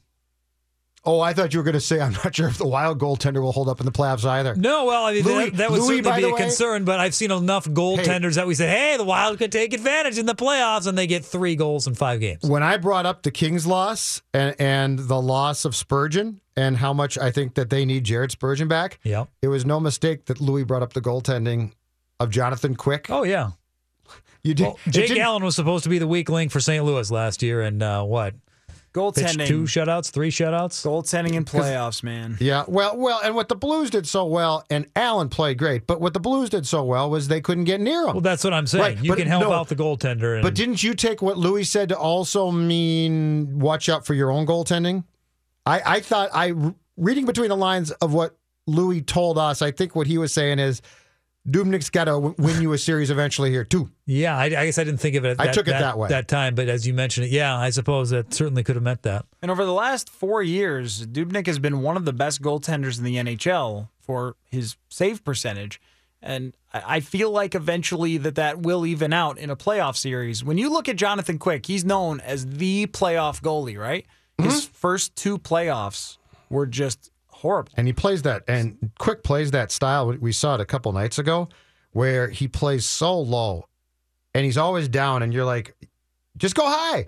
[1.05, 3.41] Oh, I thought you were going to say I'm not sure if the Wild goaltender
[3.41, 4.53] will hold up in the playoffs either.
[4.55, 6.99] No, well, I mean Louis- that, that would Louis, certainly be a way- concern, but
[6.99, 10.35] I've seen enough goaltenders that we say, hey, the Wild could take advantage in the
[10.35, 12.43] playoffs, and they get three goals in five games.
[12.43, 16.91] When I brought up the Kings loss and, and the loss of Spurgeon and how
[16.93, 19.29] much I think that they need Jared Spurgeon back, Yep.
[19.41, 21.71] it was no mistake that Louis brought up the goaltending
[22.19, 23.07] of Jonathan Quick.
[23.09, 23.51] Oh yeah.
[24.43, 24.63] you did.
[24.65, 26.83] Well, Jake Allen was supposed to be the weak link for St.
[26.83, 28.33] Louis last year, and uh, what?
[28.93, 29.47] Pitched Goaltending.
[29.47, 30.83] two shutouts, three shutouts.
[30.85, 32.37] Goaltending in playoffs, man.
[32.39, 36.01] Yeah, well, well, and what the Blues did so well, and Allen played great, but
[36.01, 38.13] what the Blues did so well was they couldn't get near him.
[38.13, 38.83] Well, that's what I'm saying.
[38.83, 40.35] Right, you but can help no, out the goaltender.
[40.35, 44.31] And, But didn't you take what Louis said to also mean watch out for your
[44.31, 45.03] own goaltending?
[45.65, 46.53] I, I thought I
[46.97, 49.61] reading between the lines of what Louis told us.
[49.61, 50.81] I think what he was saying is
[51.47, 53.89] Dubnyk's got to win you a series eventually here too.
[54.05, 55.39] yeah, I, I guess I didn't think of it.
[55.39, 56.09] I that, took it that way.
[56.09, 56.53] that time.
[56.53, 59.25] But as you mentioned it, yeah, I suppose that certainly could have meant that.
[59.41, 63.03] And over the last four years, Dubnik has been one of the best goaltenders in
[63.03, 65.81] the NHL for his save percentage.
[66.21, 70.43] And I I feel like eventually that that will even out in a playoff series.
[70.43, 74.05] When you look at Jonathan Quick, he's known as the playoff goalie, right?
[74.37, 74.49] Mm-hmm.
[74.49, 76.17] His first two playoffs
[76.49, 77.11] were just
[77.41, 77.71] horrible.
[77.75, 80.15] And he plays that, and Quick plays that style.
[80.19, 81.49] We saw it a couple nights ago,
[81.91, 83.65] where he plays so low,
[84.33, 85.75] and he's always down, and you're like,
[86.37, 87.07] just go high.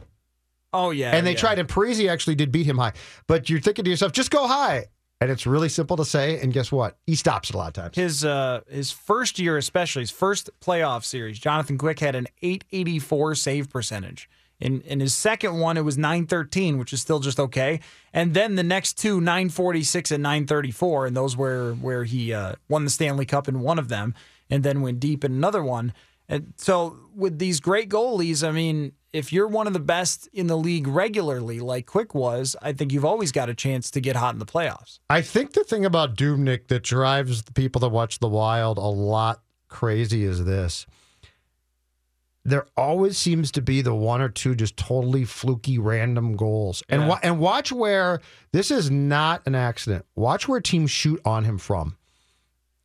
[0.73, 1.37] Oh yeah, and they yeah.
[1.37, 2.93] tried, and Parise actually did beat him high.
[3.27, 4.87] But you're thinking to yourself, just go high.
[5.19, 6.39] And it's really simple to say.
[6.41, 6.97] And guess what?
[7.05, 7.95] He stops it a lot of times.
[7.95, 13.35] his uh his first year especially his first playoff series jonathan quick had an 884
[13.35, 14.27] save percentage
[14.61, 17.79] in in his second one it was 913 which is still just okay.
[18.13, 22.85] And then the next two 946 and 934 and those were where he uh, won
[22.85, 24.13] the stanley cup in one of them
[24.49, 25.93] and then went deep in another one.
[26.29, 30.47] And so with these great goalies i mean if you're one of the best in
[30.47, 34.15] the league regularly like quick was i think you've always got a chance to get
[34.15, 34.99] hot in the playoffs.
[35.09, 38.81] I think the thing about Dubnyk that drives the people that watch the Wild a
[38.81, 39.41] lot
[39.71, 40.85] crazy is this.
[42.43, 46.81] There always seems to be the one or two just totally fluky random goals.
[46.89, 47.07] And Yeah.
[47.09, 48.19] wa- and watch where
[48.51, 50.05] this is not an accident.
[50.15, 51.97] Watch where teams shoot on him from.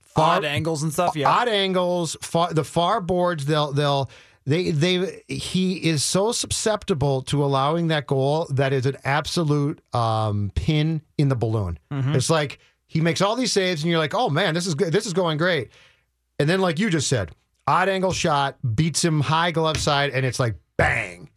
[0.00, 3.44] Far- odd angles and stuff yeah odd angles, far, the far boards.
[3.46, 4.10] They'll they'll
[4.46, 10.52] they they he is so susceptible to allowing that goal that is an absolute um,
[10.54, 11.78] pin in the balloon.
[11.90, 14.92] It's like he makes all these saves, and you're like, oh man, this is good.
[14.92, 15.70] This is going great.
[16.38, 17.32] And then, like you just said,
[17.66, 21.28] odd angle shot beats him high glove side, and it's like bang.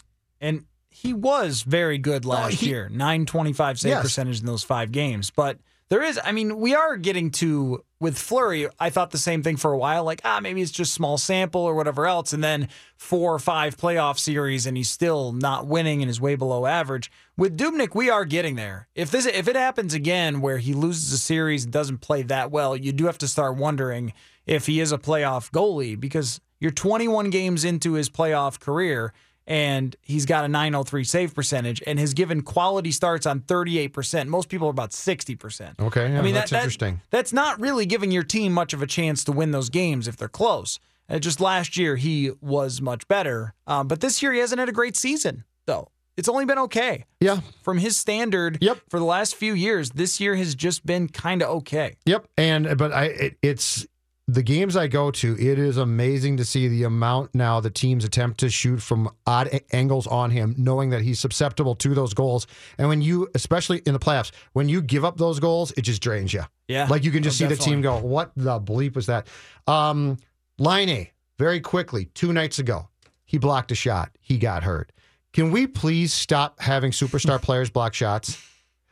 [0.42, 4.02] And he was very good oh, last he- year, 925 save Yes.
[4.02, 5.32] percentage in those five games.
[5.32, 5.58] But
[5.90, 9.58] there is, I mean, we are getting to, with Fleury, I thought the same thing
[9.58, 12.32] for a while, like, ah, maybe it's just small sample or whatever else.
[12.32, 16.36] And then four or five playoff series and he's still not winning and is way
[16.36, 17.12] below average.
[17.36, 18.88] With Dubnyk, we are getting there.
[18.94, 22.52] If this, if it happens again where he loses a series and doesn't play that
[22.52, 24.14] well, you do have to start wondering
[24.46, 29.12] if he is a playoff goalie because you're 21 games into his playoff career
[29.50, 34.28] and he's got a 903 save percentage and has given quality starts on 38%.
[34.28, 35.80] Most people are about 60%.
[35.80, 37.02] Okay, yeah, I mean, that's that- that- interesting.
[37.10, 40.16] That's not really giving your team much of a chance to win those games if
[40.16, 40.80] they're close.
[41.10, 43.56] Uh, just last year, he was much better.
[43.66, 45.90] Um, but this year, he hasn't had a great season, though.
[46.16, 47.06] It's only been okay.
[47.22, 48.80] Yeah, From his standard Yep.
[48.90, 51.96] for the last few years, this year has just been kind of okay.
[52.06, 53.88] Yep, and but I it, it's
[54.34, 55.34] the games I go to.
[55.40, 59.50] It is amazing to see the amount now the teams attempt to shoot from odd
[59.72, 62.46] angles on him, knowing that he's susceptible to those goals.
[62.78, 66.02] And when you, especially in the playoffs, when you give up those goals, it just
[66.02, 66.44] drains you.
[66.68, 66.86] Yeah.
[66.88, 69.28] like you can just Oh, see the team go, "What the bleep was that?"
[69.66, 70.18] Um,
[70.60, 72.90] Line A, very quickly, two nights ago,
[73.26, 74.12] he blocked a shot.
[74.22, 74.92] He got hurt.
[75.34, 78.38] Can we please stop having superstar players block shots?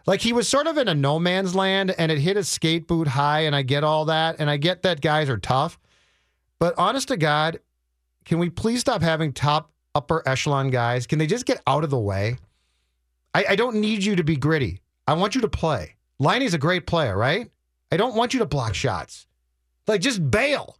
[0.07, 2.87] Like he was sort of in a no man's land and it hit his skate
[2.87, 5.77] boot high, and I get all that, and I get that guys are tough.
[6.59, 7.59] But honest to God,
[8.25, 11.05] can we please stop having top upper echelon guys?
[11.05, 12.37] Can they just get out of the way?
[13.33, 14.81] I, I don't need you to be gritty.
[15.07, 15.95] I want you to play.
[16.19, 17.51] Laine's a great player, right?
[17.91, 19.27] I don't want you to block shots.
[19.87, 20.77] Like just bail.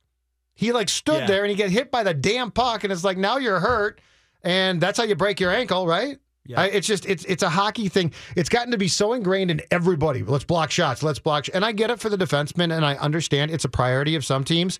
[0.56, 1.28] He like stood Yeah.
[1.28, 4.02] there and he get hit by the damn puck, and it's like now you're hurt,
[4.42, 6.18] and that's how you break your ankle, right?
[6.48, 6.62] Yeah.
[6.62, 8.12] I, it's just it's it's a hockey thing.
[8.36, 10.24] It's gotten to be so ingrained in everybody.
[10.24, 11.04] Let's block shots.
[11.04, 11.46] Let's block.
[11.46, 14.26] sh-" And I get it for the defensemen, and I understand it's a priority of
[14.26, 14.80] some teams.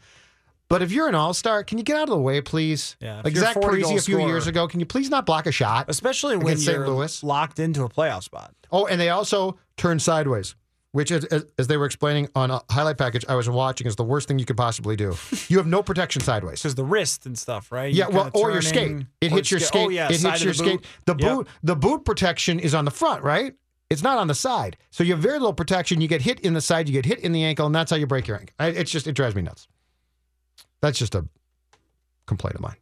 [0.70, 2.98] But if you're an all star, can you get out of the way, please?
[3.00, 5.46] Yeah, Like a Zach 40 Parise a few years ago, can you please not block
[5.46, 5.86] a shot?
[5.88, 6.78] Especially when Against St.
[6.78, 7.24] you're Louis.
[7.24, 8.54] locked into a playoff spot.
[8.70, 10.56] Oh, and they also turn sideways,
[10.92, 13.96] which, is, as, as they were explaining on a highlight package I was watching, is
[13.96, 15.16] the worst thing you could possibly do.
[15.48, 16.62] you have no protection sideways.
[16.62, 17.94] Because the wrist and stuff, right?
[17.94, 19.06] Yeah, You're well, or your skate.
[19.22, 19.88] It hits your oh, skate.
[19.88, 20.82] Oh, yeah, it hits your the skate.
[20.82, 20.86] boot.
[21.06, 21.36] The Yep.
[21.36, 23.54] boot, the boot protection is on the front, right?
[23.90, 24.78] It's not on the side.
[24.92, 26.02] So you have very little protection.
[26.02, 27.98] You get hit in the side, you get hit in the ankle, and that's how
[27.98, 28.54] you break your ankle.
[28.60, 29.68] It's just it drives me nuts.
[30.82, 31.26] That's just a
[32.26, 32.76] complaint of mine.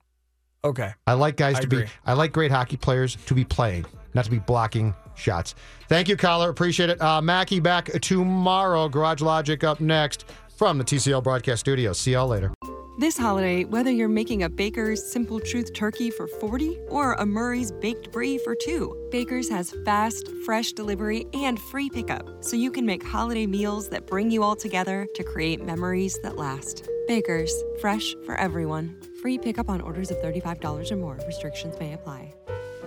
[0.63, 0.93] Okay.
[1.05, 1.85] I like guys I to be.
[2.05, 3.85] I like great hockey players to be playing,
[4.15, 5.55] not to be blocking shots.
[5.87, 6.49] Thank you, caller.
[6.49, 7.01] Appreciate it.
[7.01, 8.89] Uh, Mackey back tomorrow.
[8.89, 11.93] Garage Logic up next from the TCL broadcast studio.
[11.93, 12.51] See y'all later.
[12.97, 17.69] This holiday, whether you're making a Baker's Simple Truth turkey for 40 or a Murray's
[17.69, 22.85] Baked Brie for 2, Baker's has fast, fresh delivery and free pickup, so you can
[22.85, 26.87] make holiday meals that bring you all together to create memories that last.
[27.05, 28.97] Baker's, fresh for everyone.
[29.21, 31.19] Free pickup on orders of $35 or more.
[31.27, 32.33] Restrictions may apply.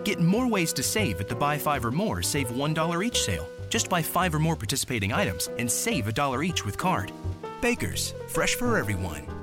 [0.08, 3.46] Get more ways to save at the Buy Five or More Save $1 each sale.
[3.68, 7.12] Just buy five or more participating items and save a dollar each with card.
[7.60, 9.37] Baker's, fresh for everyone.